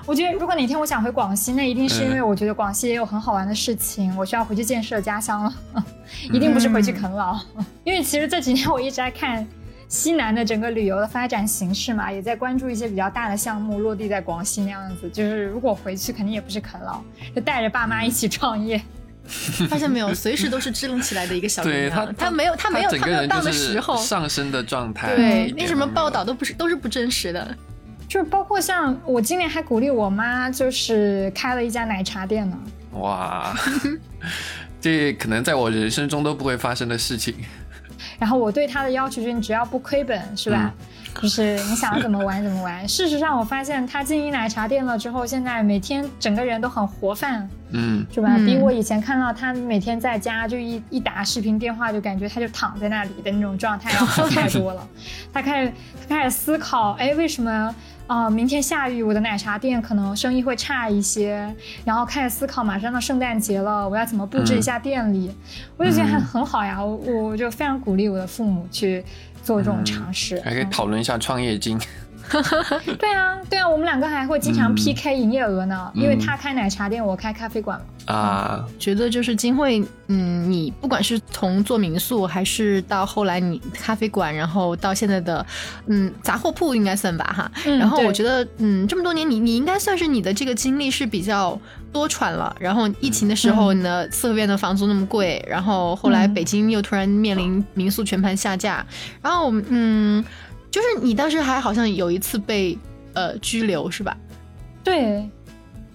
[0.06, 5.54] 我觉得如果哪天我想回广西，那一定是因为我觉得广西也有很好玩的事情，我需要回去建设家乡了，
[6.32, 7.38] 一定不是回去啃老。
[7.84, 9.46] 因为其实这几年我一直在看。
[9.88, 15.10] 西南的整个旅游的发展形势嘛，也在关注一些比较大的项目落地在广西那样子。
[15.10, 17.02] 就是如果回去，肯定也不是啃老，
[17.36, 18.82] 就带着爸妈一起创业。
[19.70, 21.90] 发现没有，随时都是支棱起来的一个小姑娘。
[21.90, 25.14] 他他没有他没有他没有到的时候上升的状态。
[25.18, 27.56] 对，那什么报道都不是都是不真实的。
[28.08, 32.58] 就是包括像我今年还鼓励我妈，就是开了一家奶茶店呢。
[32.94, 33.54] 哇，
[34.80, 37.36] 这可能在我人生中都不会发生的事情。
[38.20, 40.74] 然后我对他的要求就是你只要不亏本，是吧？
[41.20, 42.88] 就是你想怎么玩怎么玩。
[42.88, 48.38] 事实上，我发现他经营奶茶店了之后，现在每天整个人都很活泛，嗯，是吧？
[48.38, 54.88] 比我以前看到他每天在家就一一打视频电话，就感觉他就躺在那里的那种状态要好 太多了。
[55.34, 55.74] 他开始
[56.08, 57.76] 他开始思考，哎，为什么？
[58.08, 61.54] 啊，明天下雨，我的奶茶店可能生意会差一些。
[61.84, 65.30] 然后开始思考，马上到圣诞节了，我要怎么布置一下店里？
[65.76, 69.04] 我就觉得很很好呀，我我就非常鼓励我的父母去
[69.44, 70.40] 做这种尝试。
[70.40, 71.78] 还可以讨论一下创业金。
[73.00, 77.86] 对啊，对啊，我们两个还会经常 PK 营业额呢，因为他开奶茶店，我开咖啡馆嘛。
[78.14, 85.46] 啊，觉得就是金慧，嗯，你不管是从做民宿，还是到后来你咖啡馆，然后到现在的，
[85.88, 87.52] 嗯，杂货铺应该算吧，哈。
[87.66, 91.60] 然后我觉得，嗯，这么多年，你你应该算是你的这个经历是比较
[91.92, 92.56] 多舛了。
[92.60, 98.86] 然后疫情的时候呢，四合院的房租那么贵，然后后来北京又突然面临民宿全盘下架，
[99.22, 100.24] 然后嗯。
[100.78, 102.78] 就是你当时还好像有一次被
[103.14, 104.16] 呃拘留是吧？
[104.84, 105.28] 对，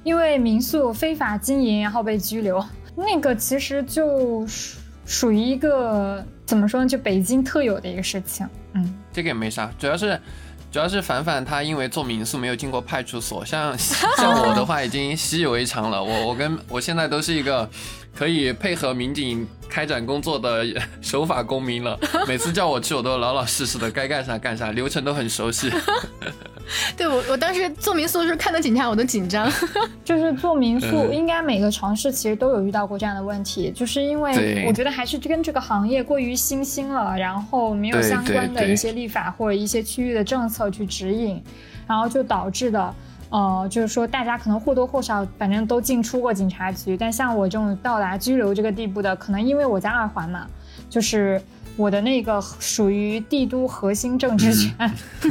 [0.03, 2.61] 因为民宿非法经营，然后被拘留。
[2.97, 4.45] 那个其实就
[5.07, 6.89] 属于一个怎么说呢？
[6.89, 8.45] 就北京特有的一个事情。
[8.72, 10.20] 嗯，这个也没啥，主要是
[10.72, 13.78] 主要是凡凡他因为做民宿没有经过派出所，像
[14.18, 16.03] 像我的话已经习以为常了。
[16.03, 17.70] 我我跟我现在都是一个。
[18.14, 20.64] 可以配合民警开展工作的
[21.00, 21.98] 守法公民了。
[22.28, 25.70] 每次叫我去，我都老老实实的，该干啥干啥，流程都很熟悉。
[26.96, 29.50] 对我，我当时做民宿的时候看到警察我都紧张。
[30.04, 41.42] 就是做民宿，应该每个城市其实都有遇到过这样的问题，就是因为我觉得还是跟这个行业过于新兴了，然后没有相关的一些立法或者一些区域的政策去指引，
[41.86, 42.94] 然后就导致的。
[43.33, 50.47] 呃，就是说，大家可能或多或少，反正都进出过警察局，但像我这种到达拘留这个地步的，可能因为我在二环嘛，
[50.89, 51.43] 就是。
[51.77, 54.95] 我的那个属于帝都核心政治圈，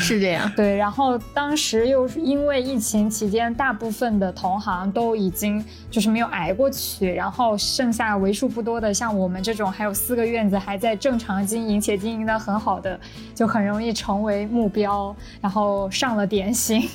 [0.00, 0.50] 是这样。
[0.56, 12.98] 对，然后当时又因为疫情期间，大部分的同行都已经就是没有挨过去，然后剩下为数不多的像我们这种还有四个院子还在正常经营且经营的很好的，
[13.34, 16.88] 就很容易成为目标，然后上了点心。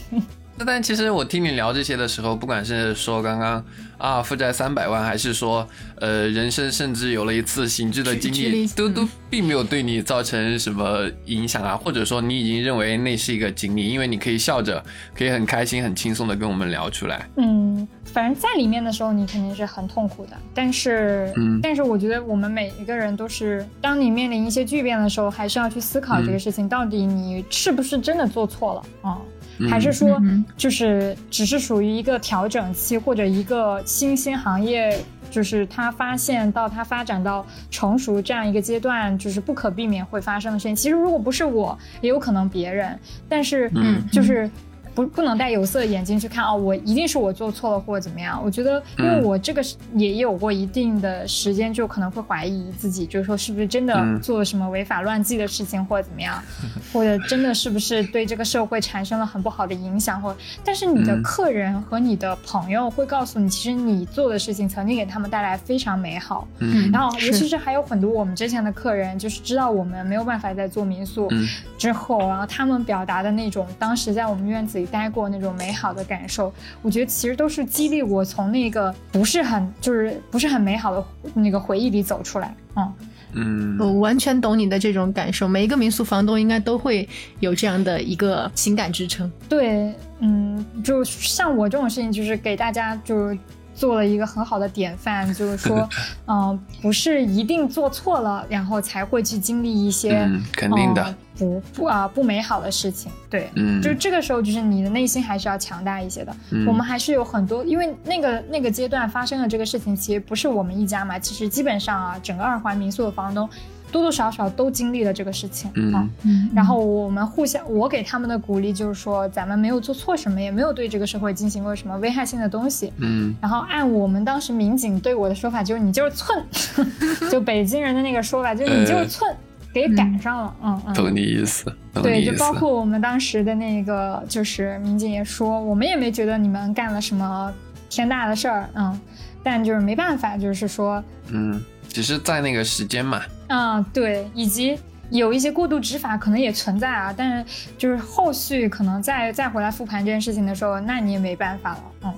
[0.61, 3.63] 那但其实我听你聊这些的时候，不管是说刚刚。
[3.97, 5.67] 啊，负债三百万，还是说，
[5.99, 11.77] 呃，人生甚至有了一次刑拘的经历，都都并没有对你造成什么影响啊？
[11.77, 14.83] 或者说，你已经认为那是一个经历，因为你可以笑着，
[15.15, 17.29] 可以很开心、很轻松的跟我们聊出来。
[17.35, 20.31] 嗯，反正在里面的时候，你肯定是很痛苦的。
[20.51, 29.21] 但是，嗯，但是我觉得我们每一个人都是，当你面临一些巨变的时候，还是要去思考这个事情，到底你是不是真的做错了啊？
[29.69, 30.21] 还是说，
[30.55, 34.97] 就是只是属于一个调整期，或者一个新兴行业，
[35.29, 40.75] 就是它发现到它发展到成熟这样一个阶段，就是不可避免会发生的事情。
[40.75, 42.97] 其实如果不是我，也有可能别人。
[43.27, 44.49] 但是，嗯，就是。
[44.93, 48.41] 不不能戴有色眼镜去看哦，我一定是我做错了或者怎么样？
[48.43, 49.63] 我觉得，因为我这个
[49.93, 56.41] 也有过一定的时间，就可能会怀疑自己，就是说是不是真的做了什么违法乱纪的事情或者怎么样，
[56.91, 60.21] 或者真的是不是对这个社会产生了很不好的影响？
[60.21, 66.45] 或但是你的客人和你的朋友会告诉你，其实你做的事情曾经给他们带来非常美好。
[66.59, 71.29] 嗯，然后尤其是还有很多我们之前的客人，就是知道我们没有办法再做民宿
[71.77, 74.80] 之后，然后他们表达的那种当时在我们院子。
[74.85, 82.55] 待过那种美好的感受，我觉得其实都是激励我从那个不是很就是不是很美好的那个回忆里走出来。
[82.75, 82.93] 嗯
[83.33, 85.47] 嗯，我完全懂你的这种感受。
[85.47, 87.07] 每一个民宿房东应该都会
[87.39, 89.31] 有这样的一个情感支撑。
[89.47, 93.37] 对，嗯，就像我这种事情，就是给大家就是
[93.81, 95.89] 做了一个很好的典范，就是说，
[96.27, 101.15] 嗯，不是一定做错了，然后才会去经历一些肯定的。
[101.35, 106.35] 不不啊，不美好的事情，对，嗯，就是这个时候，就是你的内心还是要强大一些的。
[106.67, 113.49] 我们还是有很多，因为那个那个阶段发生的这个事情，其实不是我们一家嘛，其实基本上啊，整个二环民宿的房东
[113.91, 116.07] 多多少少都经历了这个事情啊。
[116.55, 122.91] 然后我们互相，我给他们的鼓励就是说，咱们没有做错什么，也没有对这个社会进行过什么危害性的东西。
[122.97, 123.35] 嗯。
[123.41, 126.43] 然后按我们当时民警对我的说法，就是你就是寸，
[127.29, 129.35] 就北京人的那个说法，就是你就是寸。
[129.73, 131.73] 给赶上了，嗯嗯，懂你意思，
[132.03, 137.49] 对，就包括我们当时的那个，就是民警也说，我们也没觉得你们干了什么
[137.89, 138.99] 天大的事儿，嗯，
[139.41, 143.21] 但就是没办法，就是说，嗯，只是在那个时间嘛，
[143.51, 144.79] 嗯，对，以及
[145.09, 147.45] 有一些过度执法可能也存在啊，但是
[147.77, 152.15] 就是后续可能再再回来复盘这件事情的时候，那你也没办法了，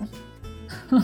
[0.92, 1.04] 嗯。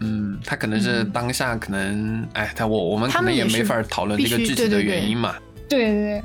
[0.00, 5.34] 嗯，他可能是当下可能，哎，他我我们可能也没法讨论这个具体的原因嘛。
[5.68, 6.22] 对对对，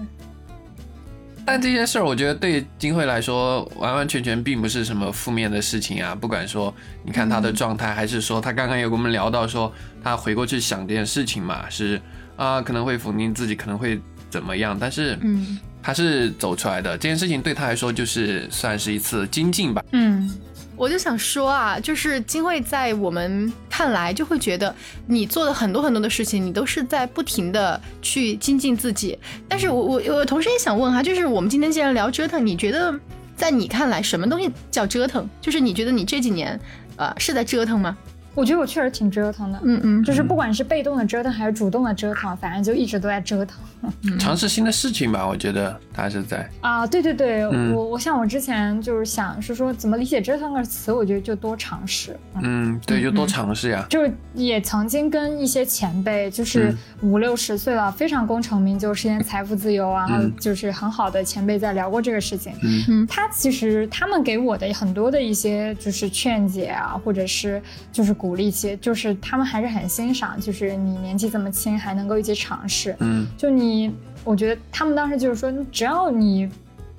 [1.43, 6.13] 但这件事儿，我觉得对金慧来说，完完全全并不是什么负面的事情啊。
[6.13, 6.71] 不管说，
[7.03, 11.99] 你看他的状态，还是说他刚刚有跟我们聊到说，他回过去想这件事情嘛，是
[12.35, 14.77] 啊，可能会否定自己，可能会怎么样？
[14.79, 16.97] 但是，嗯，他是走出来的。
[16.97, 19.83] 这件事情对他来说，就是算是一次精进吧。
[19.91, 20.29] 嗯，
[20.75, 24.73] 我就想说啊，就是金慧在我们看来就会觉得
[25.05, 29.17] 你做的很多很多的事情，你都是在不停的去精进自己。
[29.47, 32.93] 但是我我我同时也想问哈，就是我们今天既然聊折腾，你觉得
[33.35, 35.29] 在你看来什么东西叫折腾？
[35.39, 36.59] 就是你觉得你这几年
[36.95, 37.95] 呃是在折腾吗？
[38.35, 43.59] 我觉得我确实挺折腾的，嗯嗯，就是不管是被动的折腾还是主动的折腾，反正就一直都在折腾。
[44.17, 52.17] 尝试新的事情吧，我觉得他是在啊，对对对，我我像我之前就是想是说怎么理解折腾这个词，我觉得就多尝试。
[52.41, 53.85] 嗯，对，就多尝试呀。
[53.89, 60.07] 就是也曾经跟一些前辈，就是五六十岁了，非常功成名就，实现财富自由啊，
[60.39, 62.53] 就是很好的前辈在聊过这个事情。
[62.63, 67.61] 嗯嗯，他其实他们给我的很多的一些就是劝解啊，或者是
[67.91, 68.15] 就是。
[68.23, 72.95] 鼓励些，就是他们还是很欣赏，就是你年纪这么轻还能够一起尝试。
[73.01, 73.93] 嗯，就你，
[74.23, 76.49] 我觉得他们当时就是说，只要你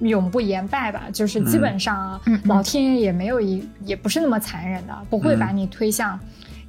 [0.00, 6.20] 永不言败吧，就是基本上老天爷也没有一，也不是那么残忍的，不会把你推向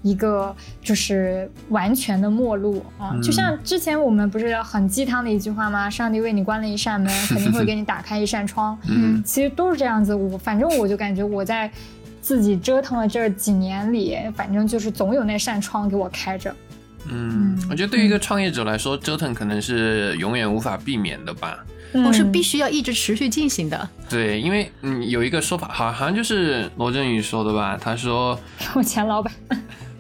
[0.02, 3.14] 一个就是完全的末路啊。
[3.22, 5.90] 就像之前我们不是很鸡汤的一句话吗？
[5.90, 8.78] 上帝为你关了一扇门，肯定会给你打开一扇窗。
[8.88, 10.16] 嗯，其实都是这样子。
[10.16, 11.70] 我反正我就感觉我在。
[12.26, 16.52] 自己折腾了这几年里，反正就是总有那扇窗给我开着。
[17.08, 21.64] 嗯，我觉得对于一个创业者来说，折腾可能是永远无法避免的吧，
[21.94, 23.88] 或是必须要一直持续进行的。
[24.10, 28.36] 对，因为嗯有一个说法，好好像就是罗振宇说的吧，他说
[28.74, 29.32] 我前老板。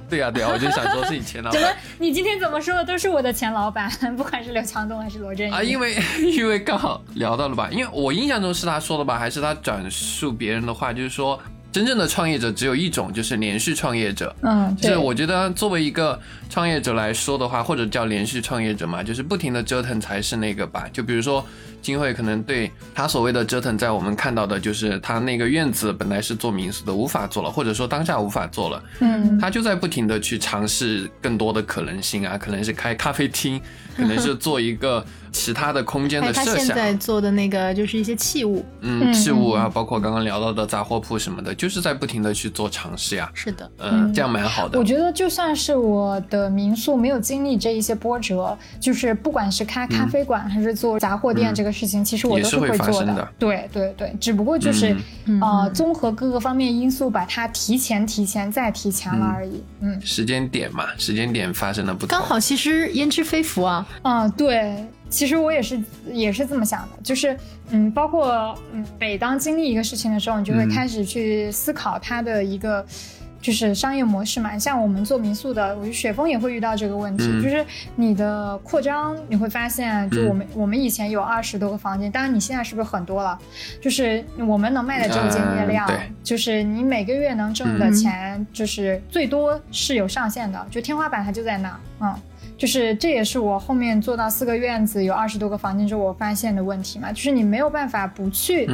[0.10, 1.62] 对呀对呀，我就想说是你前老板。
[1.62, 1.76] 怎么？
[2.00, 5.62] 你今天怎么说的都是我的前老板， 不管是刘强东还是罗振宇啊？
[5.62, 5.96] 因为
[6.36, 11.40] 因为刚好聊到了吧，因为我印象中是他说的吧，还是他转述别人的话，就是说。
[11.76, 14.34] 真正的创业者只有一种，就是连续创业者。
[14.44, 16.18] 嗯，就是我觉得作为一个
[16.50, 20.88] 创业者来说的话，或者叫连续创业者嘛，就是不停的折腾才是那个吧。
[20.94, 21.46] 就比如说
[21.82, 28.82] 金慧，可能对他所谓的折腾，在我们看到的就是他那个院子本来是做民宿的，无法做了，或者说当下无法做了。
[29.02, 33.60] 嗯，他就在不停的去尝试更多的可能性啊，可能是开咖啡厅，
[33.98, 35.06] 可能是做一个。
[35.36, 43.30] 其他的空间的设想，他现在做的那个就是一些器物，嗯，器物啊，包括刚刚聊到的杂货铺什么的，就是在不停的去做尝试呀。
[43.34, 44.80] 是的，嗯，这样蛮好的。
[44.80, 53.28] 我觉得就算是我的民宿没有经历这一些波折，就是不管是开咖啡馆还是做杂货店这个事情，其实我都是会做的。
[53.38, 54.96] 对对对，只不过就是
[55.42, 59.62] 呃，综合各个方面因素，把它提前、提前再提前了而已。
[59.82, 62.08] 嗯，时间点嘛，时间点发生了不同。
[62.08, 63.86] 刚好，其实焉知非福啊。
[64.02, 64.86] 啊，对。
[65.10, 65.82] 其实我也是，
[66.12, 67.38] 也是这么想的，就是，
[67.70, 72.86] 嗯，包括，嗯，每当经历一个事情的时候，你就会开始去思考它的一个，
[73.40, 74.58] 就是商业模式嘛。
[74.58, 77.64] 像我们做民宿的，我觉得雪峰也会遇到这个问题，就是
[77.96, 83.38] 你的扩张，你会发现，就我们我们以前有二十多个房间，当然你现在是不是很多了？
[83.80, 85.90] 就是我们能卖的这个间业量，
[86.24, 92.14] 就是你每个月能挣的钱，就是最多是有上限的，就天花板它就在那，嗯。
[92.58, 98.68] 就是这也是我后面做到四个院子有二十多个房间之后我发现的问题嘛，就是你没有办法不去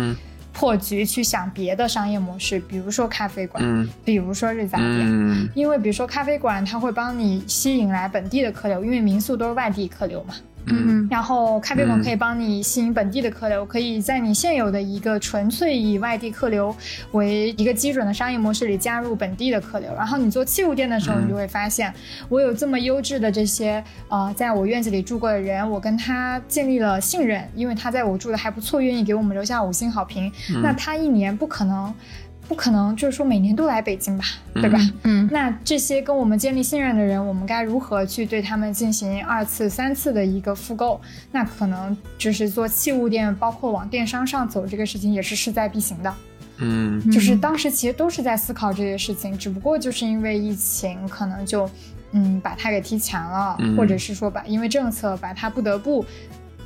[0.53, 10.35] 破局去想别的商业模式，比如说咖啡馆，比如说日杂店，因为比如说咖啡馆它会帮你吸引来本地的客流，因为民宿都是外地客流嘛。
[10.67, 16.75] 嗯，然后咖啡馆可以帮你吸引本地的客流，可以在你现有的一个纯粹以外地客流
[17.11, 19.89] 为一个基准的商业模式里加入本地的客流。
[19.95, 21.93] 然后你做器物店的时候，你就会发现，
[22.29, 30.31] 我有这么优质的这些呃，在我院子里住过的人，我跟他建立了信任，因为他在我住的还不错，愿意给我们留下五星好评。
[30.61, 31.93] 那他一年不可能。
[32.51, 34.25] 不可能，就是说每年都来北京吧，
[34.55, 34.77] 对吧？
[35.03, 40.99] 嗯，那这些跟我们建立信任的人，我们该如何去对他们进行二次、三次的一个复购？
[41.31, 46.13] 那可能就是做器物店，包括往电商上走这个事情，也是势在必行的。
[46.57, 51.69] 嗯，就是当时其实都是在思考这些事情，只不过就是因为疫情，可能就
[52.11, 56.05] 嗯把它给提前了，或者是说把因为政策把它不得不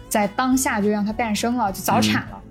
[0.09, 2.41] 在当下就让它诞生了，就早产了。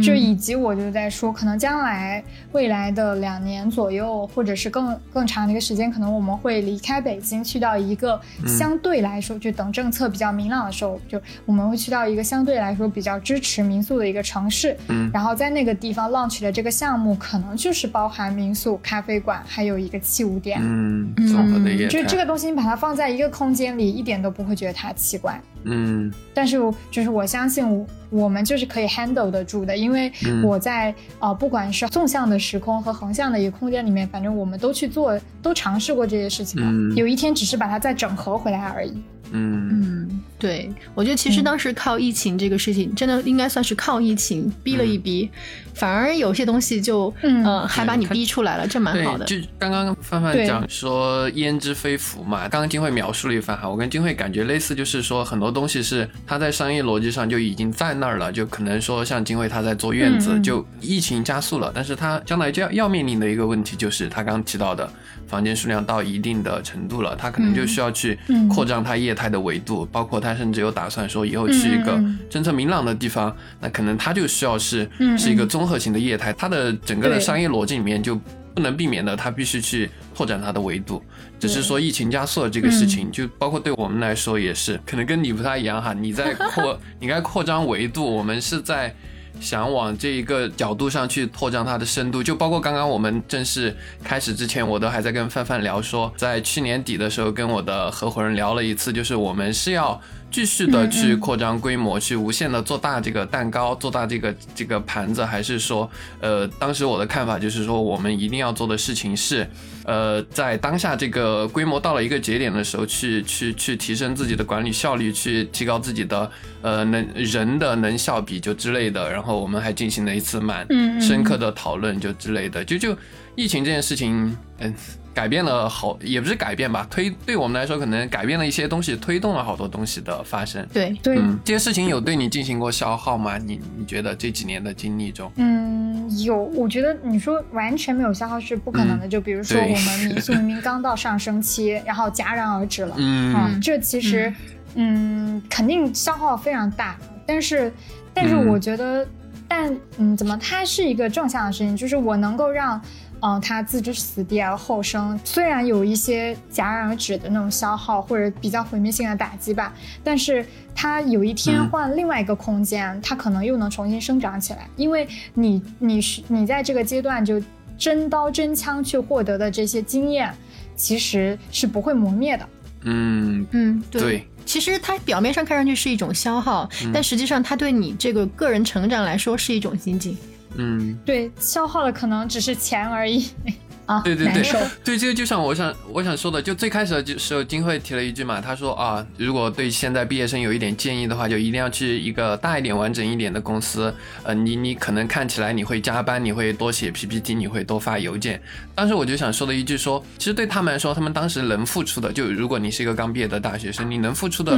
[0.00, 2.22] 就以及我就在说，可能将来
[2.52, 14.76] 未来的两年左右，或者是更更长的一个时间，可能我们会离开北京，去到一个相对来说，就等政策比较明朗的时候，就我们会去到一个相对来说比较支持民宿的一个城市。
[14.88, 20.58] 嗯，然后在那个地方 launch 的这个项目，可能就是包含民宿、咖啡馆，还有一个器物店。
[20.62, 25.40] 嗯，综合的业就这个东西，你把它放在一个空间里，一点都不会觉得它奇怪。
[25.64, 26.56] 嗯，但是
[26.90, 36.94] 就是我相信我们就是可以 handle 得住的，因为我在呃不管是纵向的时空和横向的一个空间里面，反正我们都去做，都尝试过这些事情了。
[36.96, 38.92] 有一天只是把它再整合回来而已。
[39.30, 39.68] 嗯。
[39.70, 45.30] 嗯，对，我觉得其实当时靠疫情这个事情，真的应该算是靠疫情逼了一逼，
[45.74, 47.12] 反而有些东西就
[47.44, 49.24] 呃还把你逼出来了，这蛮好的。
[49.24, 64.88] 就刚刚范范讲说焉知非福嘛，刚刚金慧描述了一番哈，我跟金慧感觉类似，就是说很多东西是他在商业逻辑上就已经在那儿了，就可能说像金慧他在做院子，就疫情加速了，但是他将来就要要面临的一个问题就是他刚刚提到的。
[65.28, 68.18] 房间数量到一定的程度了，他可能就需要去
[68.50, 71.98] 扩张他业态的维度，包括他甚至有打算说以后去一个
[72.28, 78.14] 政策明朗的地方，那可能他就需要是是一个综合型的业态，它的整个的商业逻辑里面就
[78.54, 81.02] 不能避免的，它必须去拓展它的维度。
[81.38, 88.94] 只是说疫情加速了这个事情，就包括对我们来说也是，可能跟你不太一样哈，你在扩， 你该扩张维度，我们是在。
[89.40, 100.00] 想往这一个角度上去拓展它的深度，就包括刚刚我们正式开始之前，我都还在跟范范聊说，在去年底的时候跟我的合伙人聊了一次，就是我们是要。
[100.32, 105.86] 继续的去扩张规模，去无限的做大这个蛋糕，做大这个这个盘子，还是说，
[106.20, 109.46] 呃，当时我的看法就是说，我们一定要做的事情是，
[109.84, 116.30] 呃，在当下这个规模到了一个节点的时候，去去去提升自己的管理效率，去提高自己的
[116.62, 119.10] 呃能人的能效比就之类的。
[119.10, 120.66] 然后我们还进行了一次蛮
[121.00, 122.64] 深刻的讨论就之类的。
[122.64, 122.96] 就就
[123.34, 124.74] 疫情这件事情，嗯。
[125.14, 130.66] 改变了好，也不是改变吧，推对我们来说可能改变了一些东西，推动了好多东西的发生。
[130.72, 133.36] 对对，这些事情有对你进行过消耗吗？
[133.36, 135.30] 你你觉得这几年的经历中？
[135.36, 136.36] 嗯，有。
[136.54, 139.06] 我觉得你说完全没有消耗是不可能的。
[139.06, 144.32] 就比如说我们民宿明明刚到上升期，然后戛然而止了，嗯，这其实
[144.74, 146.96] 嗯肯定消耗非常大。
[147.26, 147.72] 但是
[148.14, 149.06] 但是我觉得，
[149.46, 152.80] 但嗯怎么它是一个正向的事情，就是我能够让。
[153.24, 160.44] 嗯，他自知死地而后生，虽然有一些戛然而止的那种消耗或者比较毁灭性的打击吧，但是
[160.74, 164.68] 他有一天换另外一个空间，他可能又能重新生长起来。
[164.76, 167.40] 因为你，你是你在这个阶段就
[167.78, 170.34] 真刀真枪去获得的这些经验，
[170.74, 172.48] 其实是不会磨灭的。
[172.82, 174.26] 嗯嗯，对。
[174.44, 180.18] 其实它表面上看上去是一种消耗，但实际上它对你这个个人成长来说是一种精进。
[180.56, 183.26] 嗯，对，消耗的可能只是钱而已
[183.86, 184.00] 啊。
[184.02, 184.42] 对对对，
[184.84, 193.92] 对这个就像我想我想说的，就最开始的时候，金慧提了一句嘛，他说啊，如果对现在毕业生有一点建议的话，就一定要去一个大一点、完整一点的公司。
[194.22, 198.40] 呃，你你可能看起来你会加班，你会多写 PPT，你会多发邮件。
[198.74, 204.56] 当时我就想说的一句说，其实对他们来说，他们当时能付出的，就如果你是一个刚毕业的大学生，你能付出的。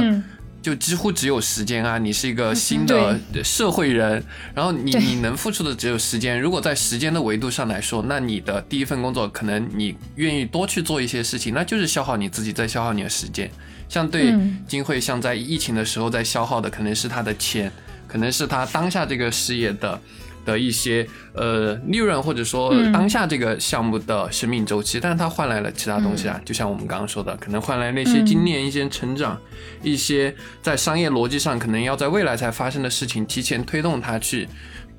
[0.65, 1.99] 就几乎只有时间啊！
[1.99, 4.23] 你是一个新的社会人，
[4.55, 6.41] 然后你你能付出的只有时间。
[6.41, 13.47] 如果在时间的维度上来说，那你的第一份工作可能你愿意多去做一些事情，那就是消耗你自己，在消耗你的时间。
[13.87, 14.33] 像对
[14.67, 17.71] 金慧，像在疫情的时候在消耗的，可能是他的钱，
[18.07, 20.01] 可能是他当下这个事业的。
[20.45, 29.37] 的一些呃利润，或者说当下这个项目的生命周期，但是它换来了其他东西啊，就像我们刚刚说的，可能换来那些经验、一些成长、
[29.83, 34.47] 一些在商业逻辑上可能要在未来才发生的事情，提前推动它去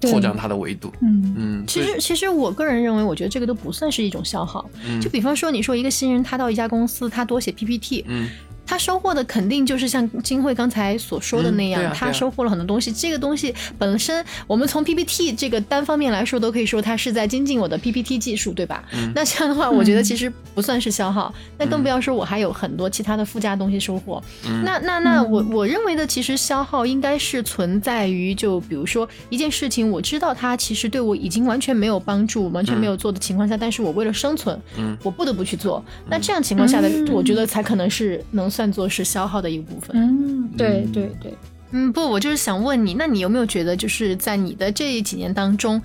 [0.03, 0.92] 扩张它的维度。
[1.01, 4.68] 嗯嗯，其实其实我个人认为，我觉得这个都不算是一种消耗。
[5.01, 8.28] 就比方说，你说一个新人他到一家公司，他多写 PPT，嗯。
[8.67, 12.93] 他收获的肯定就是像金慧刚才所说的那样，他收获了很多东西。
[12.93, 18.85] 这个东西本身，我们从 PPT 这个单方面来说，都可以说他是在精进我的 PPT 技术，对吧？
[19.14, 21.33] 那这样的话，我觉得其实不算是消耗。
[21.57, 24.21] 那更不要说我还有很多其他的附加东西收获。
[24.64, 34.61] 那那那我我认为的，其实消耗应该是存在于，就比如说一件事情，我知道它其实对我已经完全没有帮助，完全没有做的情况下，但是我为了生存，
[35.05, 35.85] 我不得不去做。
[36.09, 38.51] 那这样情况下的，我觉得才可能是能。
[38.57, 39.94] 算作是消耗的一部分。
[39.94, 41.34] 嗯，对对对，
[41.72, 45.82] 嗯，不，我就是想问你，那你有没有觉得，就是在你的这几年当中，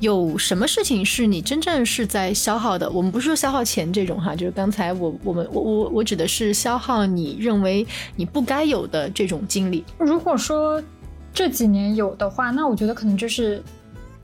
[0.00, 2.88] 有什么事情是你真正是在消耗的？
[2.90, 7.86] 我们不是说消耗钱这种哈，就是刚才我我们我我我指的是消耗你认为
[8.16, 9.84] 你不该有的这种经历。
[9.98, 10.82] 如果说
[11.34, 13.62] 这几年有的话，那我觉得可能就是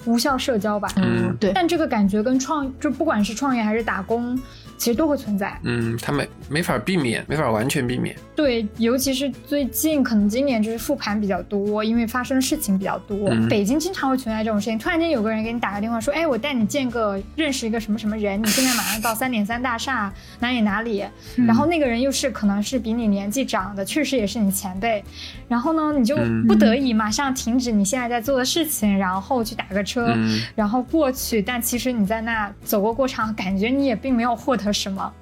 [0.07, 0.89] 无效社交吧。
[0.97, 1.53] 嗯，对。
[1.55, 4.41] 但这个感觉跟创，就不管是创业还是打工。
[4.83, 8.17] 其实都会存在，嗯，他没没法避免，没法完全避免。
[8.35, 13.31] 对，尤其是最近，可能今年就是复盘比较多，因为发生的事情比较多。
[13.49, 21.05] 北京经常会存在这种事情，突然间有个人给你打个电话说：“哎，我带你见个认识一个什么什么人，你现在马上到三点三大厦哪里哪里。”
[21.47, 25.05] 然后那个人又是可能是比你年纪长的，确实也是你前辈。
[25.47, 26.17] 然后呢，你就
[26.49, 30.13] 不得已马上停止你现在在做的事情，然后去打个车，
[30.57, 31.41] 然后过去。
[31.41, 34.72] 但其实你在那走过过场，感觉你也并没有获得。
[34.73, 35.13] 合什么。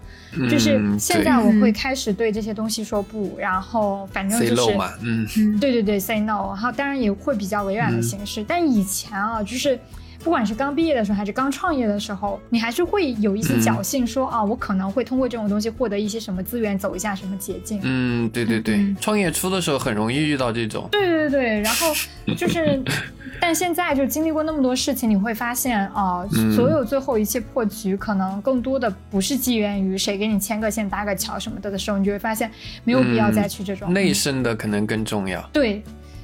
[0.49, 9.77] 就是现在我会开始对这些东西说不，然后反正就是，嗯，对对对，say no，然后当然也会比较委婉的形式，但以前啊，就是。
[10.23, 17.81] 不管是刚毕业的时候，还是刚创业的时候，你还是会有一些侥幸，说啊，我可能会通过这种东西获得一些什么资源，走一下什么捷径。
[17.83, 20.89] 嗯，对对对，创业初的时候很容易遇到这种。
[20.93, 21.95] 对对对，然后
[22.37, 22.83] 就是，
[23.41, 32.51] 但现在就经历过那么多事情，你会发现啊，所有最后一切破局，可能更多的不是基源于谁给你牵个线、搭个桥什么的的时候，你就会发现
[32.85, 35.41] 没有必要再去这种内生的可能更重要。
[35.53, 35.83] 对。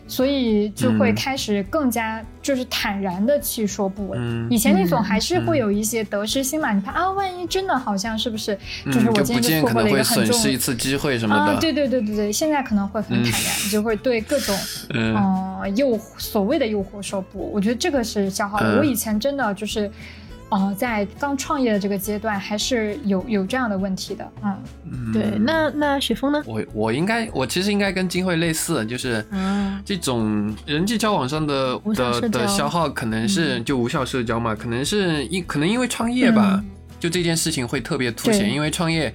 [0.08, 4.14] 所以就会开始更加就是坦然的去说不。
[4.48, 8.56] 以前那种还是会有一些得失心嘛，你怕啊，万一真的好像是不是？
[8.86, 11.60] 就是我今天就错过了一个很重一次机会什么的。
[11.60, 14.56] 对对对对对，现在可能会很坦然，就会对各种
[14.94, 17.50] 嗯诱所谓的诱惑说不。
[17.52, 18.78] 我觉得这个是消耗的。
[18.78, 19.90] 我以前真的就是。
[20.48, 25.36] 哦，在刚创业的这个阶段，还是有有这样的问题的，嗯，对。
[25.40, 26.40] 那那雪峰呢？
[26.46, 29.26] 我我应该，我其实应该跟金慧类似，就是
[29.84, 36.62] 这种人际交往上的的的消耗，可能是就无效社交嘛，可能是因可能因为创业吧，
[37.00, 39.12] 就这件事情会特别凸显，因为创业，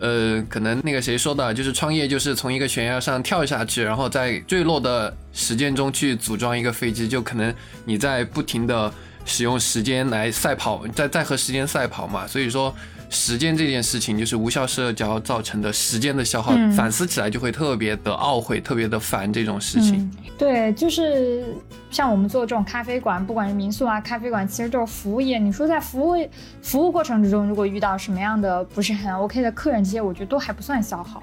[0.00, 7.54] 呃，可能那个谁说的，就是创业就是从一个悬崖上跳下去，然后在坠落的时间中去组装一个飞机，就可能
[7.84, 8.92] 你在不停的。
[9.24, 12.74] 使用时间来赛跑，在在和时间赛跑嘛，所以说
[13.08, 20.10] 时间这件事情就是无效社交造成的时间的消耗，反思起来就会特别的懊悔，特别的烦这种事情。
[20.38, 21.44] 对，就是
[21.90, 25.38] 像我们做这种咖啡馆，不管是民宿啊、咖啡馆，其实就是服务业。
[25.38, 26.28] 你说在服务
[26.62, 31.22] 服务过程之中，如果遇到什么样的不是很 OK 的客人，这些我觉得都还不算消耗。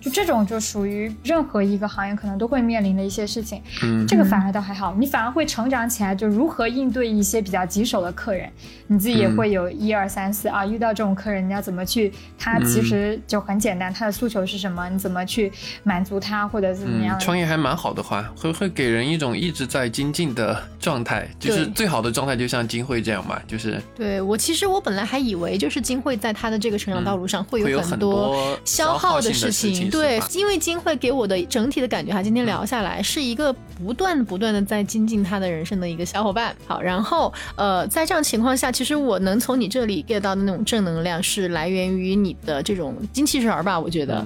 [0.00, 8.50] 就这种就属于任何一个行业可能都会面临的一些事情，嗯，这个反而倒还好，你反而会成长起来，就如何应对一些比较棘手的客人，
[8.86, 15.52] 你自己也会有一二三四啊，遇到这种客人你要怎么去，他其实就很简单，他的诉求是什么，你怎么去
[15.82, 17.18] 满足他或者怎么样？
[17.20, 29.59] 创业还蛮好的话，会会给人一种一直在精进的状态，就是最好的状态，就像金慧这样嘛，就是对我其实我本来还以为就是金慧在他的这个成长道路上会有很多消耗的事情。
[29.90, 36.54] 对，因为金慧给我的整体的感觉哈，今天聊下来是一个不断不断的在精进他的人生的一个小伙伴。
[36.66, 43.78] 好，然后呃，在这样情况下，其实我能从你这里 get 到的那种正能量，是来源于你的这种精气神儿吧？
[43.78, 44.24] 我觉得。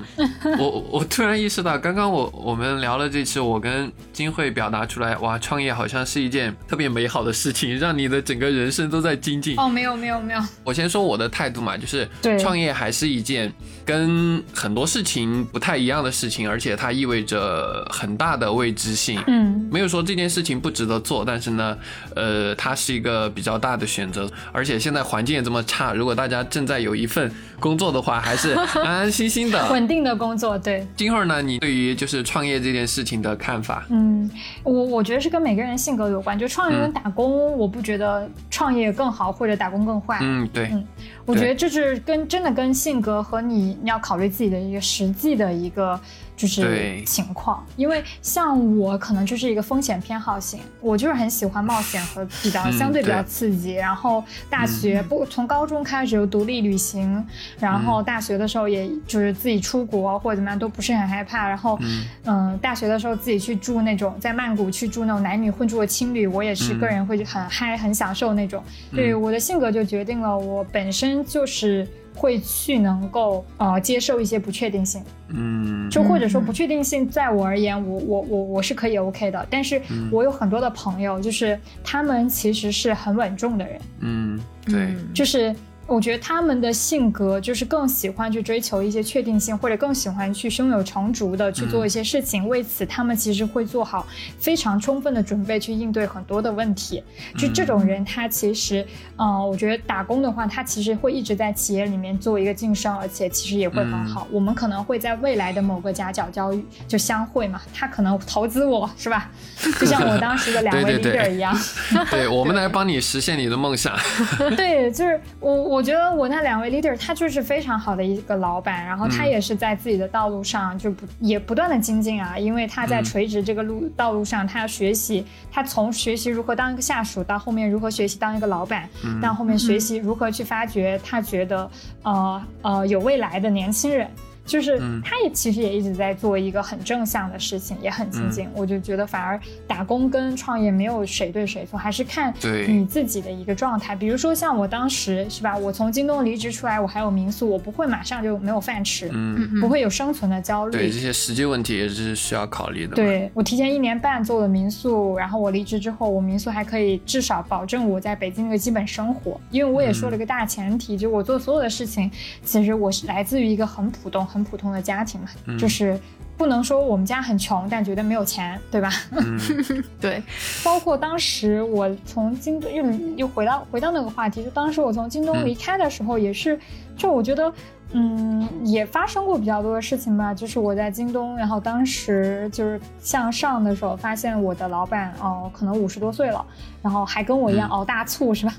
[0.59, 9.59] 我我突然意识到，刚刚我我们聊了这次，我跟金慧表达出来，哇，创业好像是一件特别美好的事情，让你的整个人生都在精进。
[9.59, 10.41] 哦，没有没有没有。
[10.63, 12.09] 我先说我的态度嘛，就是
[12.39, 13.53] 创业还是一件
[13.85, 15.24] 跟很多事情。
[15.53, 19.23] 不太一样的事情，而且它意味着很大的未知性。
[19.27, 21.77] 嗯，没有说这件事情不值得做，但是呢，
[22.17, 24.29] 呃，它是一个比较大的选择。
[24.53, 28.53] 而且现在环境也这么差，如果大家正在有一份工作的话，还是
[28.83, 30.59] 安安心心的、稳定的工作。
[30.59, 33.87] 对，今后呢，你对于就是创业这件事情的看法？
[33.91, 34.29] 嗯，
[34.63, 36.39] 我我觉得是跟每个人性格有关。
[36.39, 40.19] 就创业跟打工，我不觉得创业更好或者打工更坏。
[40.21, 40.85] 嗯，对，嗯，
[41.27, 45.35] 我觉得这是跟真的跟性格和你你要考虑自己的一个实际。
[45.35, 45.99] 的一个。
[46.37, 53.75] 就是情况，因为像我可能就是一个风险偏好型，我就是很喜欢冒险和比较相对比较刺激。
[53.75, 57.25] 然后大学不从高中开始就独立旅行，
[57.59, 61.49] 然后大学的时候也就是自己出国或者怎么样都不是很害怕。
[61.49, 61.79] 然后
[62.25, 68.63] 嗯，大学的时候自己去住那种在曼谷去住那种男女混住的青旅，我也是个人会很嗨很享受那种。
[68.93, 75.03] 对我的性格就决定了我本身就是会去能够呃接受一些不确定性。
[75.29, 79.47] 嗯，就或者说不确定性，在我而言，我我我我是可以 OK 的。
[79.51, 83.81] 但是我有很多的朋友，就是他们其实是很稳重的人。
[84.01, 85.55] 嗯，对，就是。
[85.87, 92.49] 我觉得他们的性格就是更喜欢去追求一些确定性，或者更喜欢去胸有成竹的去做一些事情。
[92.49, 94.07] 为此，他们其实会做好
[94.39, 97.03] 非常充分的准备去应对很多的问题。
[97.37, 98.85] 就这种人，他其实，
[99.19, 104.27] 嗯，我觉得打工的话，他其实会一直在企业里面做一个晋升，而且其实也会很好。
[104.31, 107.61] 我们可能会在未来的某个夹角交遇，就相会嘛。
[107.75, 109.31] 他可能投资我是吧？
[109.79, 111.55] 就像我当时的两位 leader 一样。
[112.11, 113.95] 对，我们来帮你实现你的梦想。
[114.57, 115.74] 对，就是我。
[115.74, 128.89] 我觉得我那两位 leader，他就是非常好的一个老板，然后他也是在自己的道路上就不也不断的精进啊，因为他在垂直这个路道路上，他要学习，他从学习如何当一个下属，到后面如何学习当一个老板，
[129.23, 131.71] 到后面学习如何去发掘他觉得
[132.03, 134.09] 呃呃有未来的年轻人。
[134.45, 138.49] 就是他也其实也一直在做一个很正向的事情，也很精进。
[138.55, 142.33] 我就觉得反而打工跟创业没有谁对谁错，还是看
[142.69, 143.97] 你自己的一个状态。
[143.97, 150.73] 比如说像我当时是吧，我从京东离职出来，我还有民宿，我不会马上就没有饭吃，嗯，不会有生存的焦虑。
[150.73, 152.95] 对这些实际问题也是需要考虑的。
[152.95, 159.41] 对我提前一年半做了民宿，然后我离职之后，我民宿还可以至少保证我在北京的基本生活。
[159.51, 162.11] 因为我也说了一个大前提，就我做所有的事情，
[162.45, 164.27] 其实我是来自于一个很普通。
[164.35, 165.97] 很普通的家庭嘛，就是
[166.37, 168.91] 不能说我们家很穷，但绝对没有钱，对吧？
[170.01, 170.21] 对。
[170.65, 172.85] 包括当时我从京东又
[173.17, 176.59] 又回到回到那个话题，就当时我从京东离开的时候，也是，
[176.97, 177.53] 就我觉得，
[177.93, 180.35] 嗯，也发生过比较多的事情吧。
[180.35, 186.45] 就是我在京东，然后当时就是向上的时候，发现我的老板哦，可能五十多岁了，
[186.83, 188.55] 然后还跟我一样熬大促，是吧？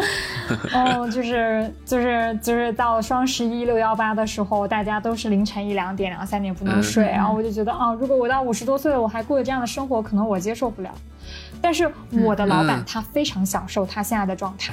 [0.74, 10.90] 哦，就是就是就是到双十一六幺八的时候，大家都是凌晨一两点、两三点不能睡，然后我就觉得啊，如果我到五十多岁了，我还过着这样的生活，可能我接受不了。
[11.60, 11.90] 但是
[12.24, 14.72] 我的老板他非常享受他现在的状态，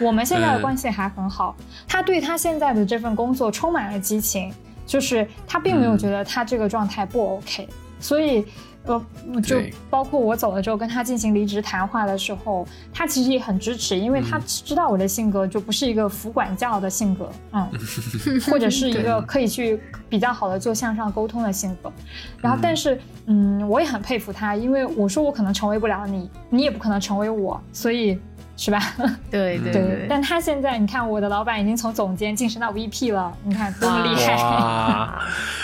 [0.00, 1.54] 我们现在的关系还很好，
[1.86, 4.52] 他对他现在的这份工作充满了激情，
[4.86, 7.68] 就是他并没有觉得他这个状态不 OK，
[8.00, 8.46] 所以。
[8.84, 9.00] 呃，
[9.42, 17.70] 就包括我走了之后跟他进行离职谈话的时候，他其实也很支持，因为他知道我的性格就不是一个服管教的性格，嗯，
[18.50, 21.92] 或者是一个可以去比较好的做向上沟通的性格。
[22.40, 28.18] 然后，但是，嗯，我也很佩服他，因为我说我可能成为不了你，你也不可能成为我，所以
[28.56, 28.80] 是吧？
[29.30, 30.06] 对对对。
[30.08, 35.08] 但他现在，你看我的老板已经从总监晋升到 VP 了，你看多么厉害！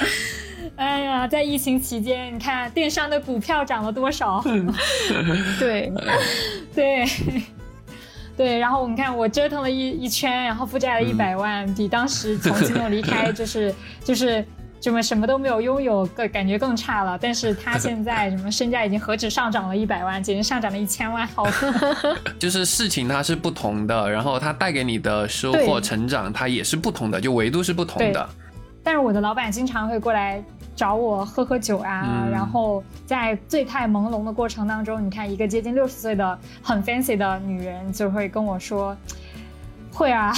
[0.76, 4.42] 哎呀，在疫情期间，你看电商的股票涨了多少？
[5.58, 5.92] 对，
[6.74, 7.04] 对，
[8.36, 8.58] 对。
[8.58, 14.44] 然后你看我折腾了一一圈，然后负债了一百万，比当时从京东离开就是 就是
[14.80, 17.18] 什么什么都没有拥有，更感觉更差了。
[17.20, 21.46] 但是他现在什么身价已经何止上涨了一百万，简直上涨了一千万，好。
[22.38, 28.28] 就是事情它是不同的，然后它带给你的收获、成长，它也是不同的，就维度是不同的。
[28.84, 30.42] 但是我的老板经常会过来。
[30.78, 38.96] 找我喝喝酒啊，然后在醉态朦胧的过程当中，你看一个接近六十岁的很 fancy 的女人就会跟我说
[39.92, 40.32] ：“会啊，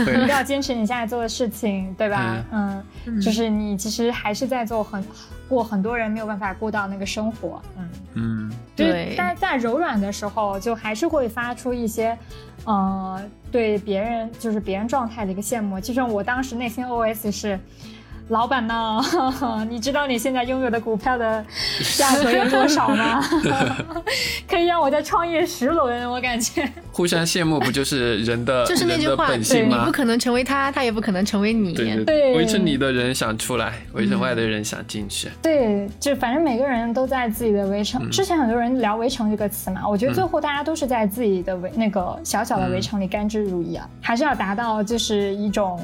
[0.00, 2.44] 一定 要坚持你现在做的事情，对吧？
[2.50, 2.82] 嗯，
[3.20, 5.00] 就是你其实还是在做很
[5.48, 9.14] 过很多人没有办法过到那个生活，嗯嗯，对。
[9.16, 12.18] 但是在柔软的时候，就还是会发出一些，
[12.64, 13.22] 呃，
[13.52, 15.78] 对别人就是别人状态的一个羡慕。
[15.78, 17.56] 其实我当时内心 OS 是。
[18.28, 19.00] 老板呢？
[19.70, 21.44] 你知道你现在拥有的股票的
[21.96, 23.22] 价格有多少吗？
[24.48, 26.68] 可以让我再创业十轮，我感觉。
[26.90, 31.72] 互相羡慕不就是人的就是那句话，对，你不可能成为他，他也不可能成为你。
[31.72, 35.28] 对对，围城里的人想出来，围城外的人想进去。
[35.40, 38.10] 对，就反正每个人都在自己的围城。
[38.10, 45.80] 之前很多人聊围城这个词嘛，我觉得最后大家都是在自己的围那个小小的围城里甘之如饴啊，还是要达到就是一种。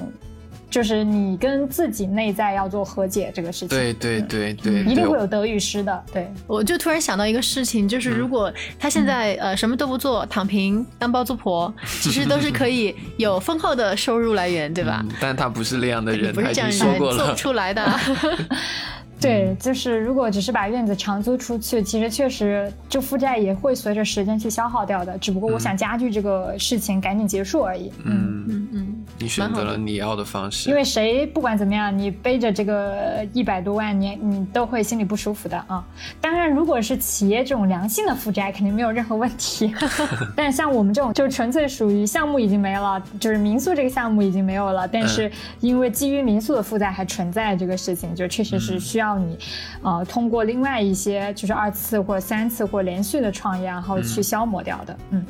[0.72, 6.02] 就是你跟自己内在要做和解这个事情，对对对对，一定会有得与失的。
[6.10, 15.04] 对，我就突然想到一个事情，就是如果他现在呃什么都不做，躺平当包租婆， 其实都是可以有丰厚的收入来源，对吧？
[15.20, 17.86] 但他不是那样的人，不是这样人做不出来的。
[19.20, 25.16] 对，就是如果只是把院子长租出去，其实确实就负债也会随着时间去消耗掉的。
[25.18, 27.92] 只不过我想加剧这个事情赶紧结束而已。
[28.04, 28.91] 嗯嗯嗯，
[29.22, 30.68] 你选择了你要的方式。
[30.68, 35.84] 因为谁不管怎么样，你背着这个一百多万，你你都会心里不舒服的啊。
[36.20, 39.72] 当然，如果是企业这种良性的负债，肯定没有任何问题。
[40.36, 49.18] 但像我们这种，就纯粹属于项目已经没了，就是民宿这个项目已经没有了，但是因为基于民宿的负债还存在这个事情，就确实是需要。
[49.18, 49.38] 你，
[49.82, 55.26] 呃，通过另外一些就是二次或三次或连续的创业，然后去消磨掉的，嗯嗯，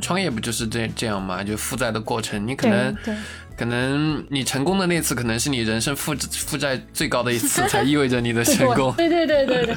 [0.00, 1.42] 创业不就是这这样吗？
[1.42, 2.96] 就负债的过程，你可能
[3.56, 8.92] 可能你成功的那次，可能是你人生负负债最高的一次，才意味着你的 成功。
[8.96, 9.76] 对对对对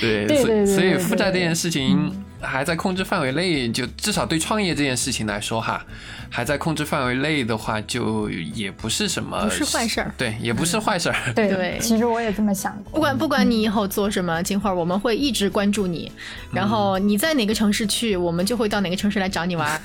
[0.00, 2.12] 对，对，所以所以负债这件事情。
[2.44, 5.84] 还在控制范围内，就至少对创业这件事情来说哈，
[6.30, 11.16] 还在控制范围内的话，就也不是什么不是坏事儿，对，也不是坏事儿。
[11.34, 12.92] 对对，其实我也这么想过。
[12.92, 16.12] 不管不管你以后做什么，金花，我们会一直关注你。
[16.52, 19.80] 然后你在哪个城市去，我们就会到哪个城市来找你玩。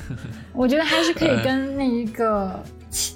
[0.53, 2.63] 我觉得还是可以跟那一个。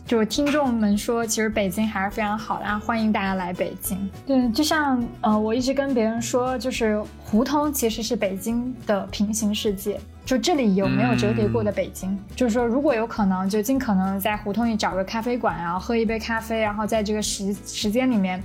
[0.05, 4.09] 就是听众们说，其实北京还是非常好的，欢迎大家来北京。
[4.25, 9.99] 对，就像呃，我一直跟别人说，就是胡同其实是北京的平行世界。
[10.25, 12.17] 就这里有没有折叠过的北京？
[12.35, 18.41] 就是说，如果有可能，就尽可能在胡同里找个咖啡馆，然后喝一杯咖啡，然后在这个时时间里面，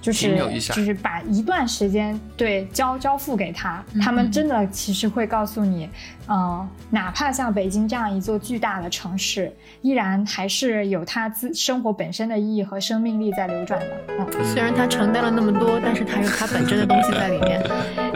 [0.00, 5.88] 就是就是把一段时间对交交付给他，他们真的其实会告诉你，
[6.28, 13.86] 嗯，哪怕像北京这样一座巨大的城市，依然还是有它自生活本身的意义和生命力在流转的。
[14.18, 17.62] 嗯，虽然它承担了那么多，但是它有它本真的东西在里面。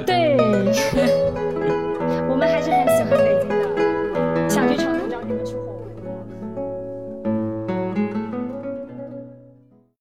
[0.05, 1.86] 对。
[2.29, 3.66] 我们还是很喜欢北京的。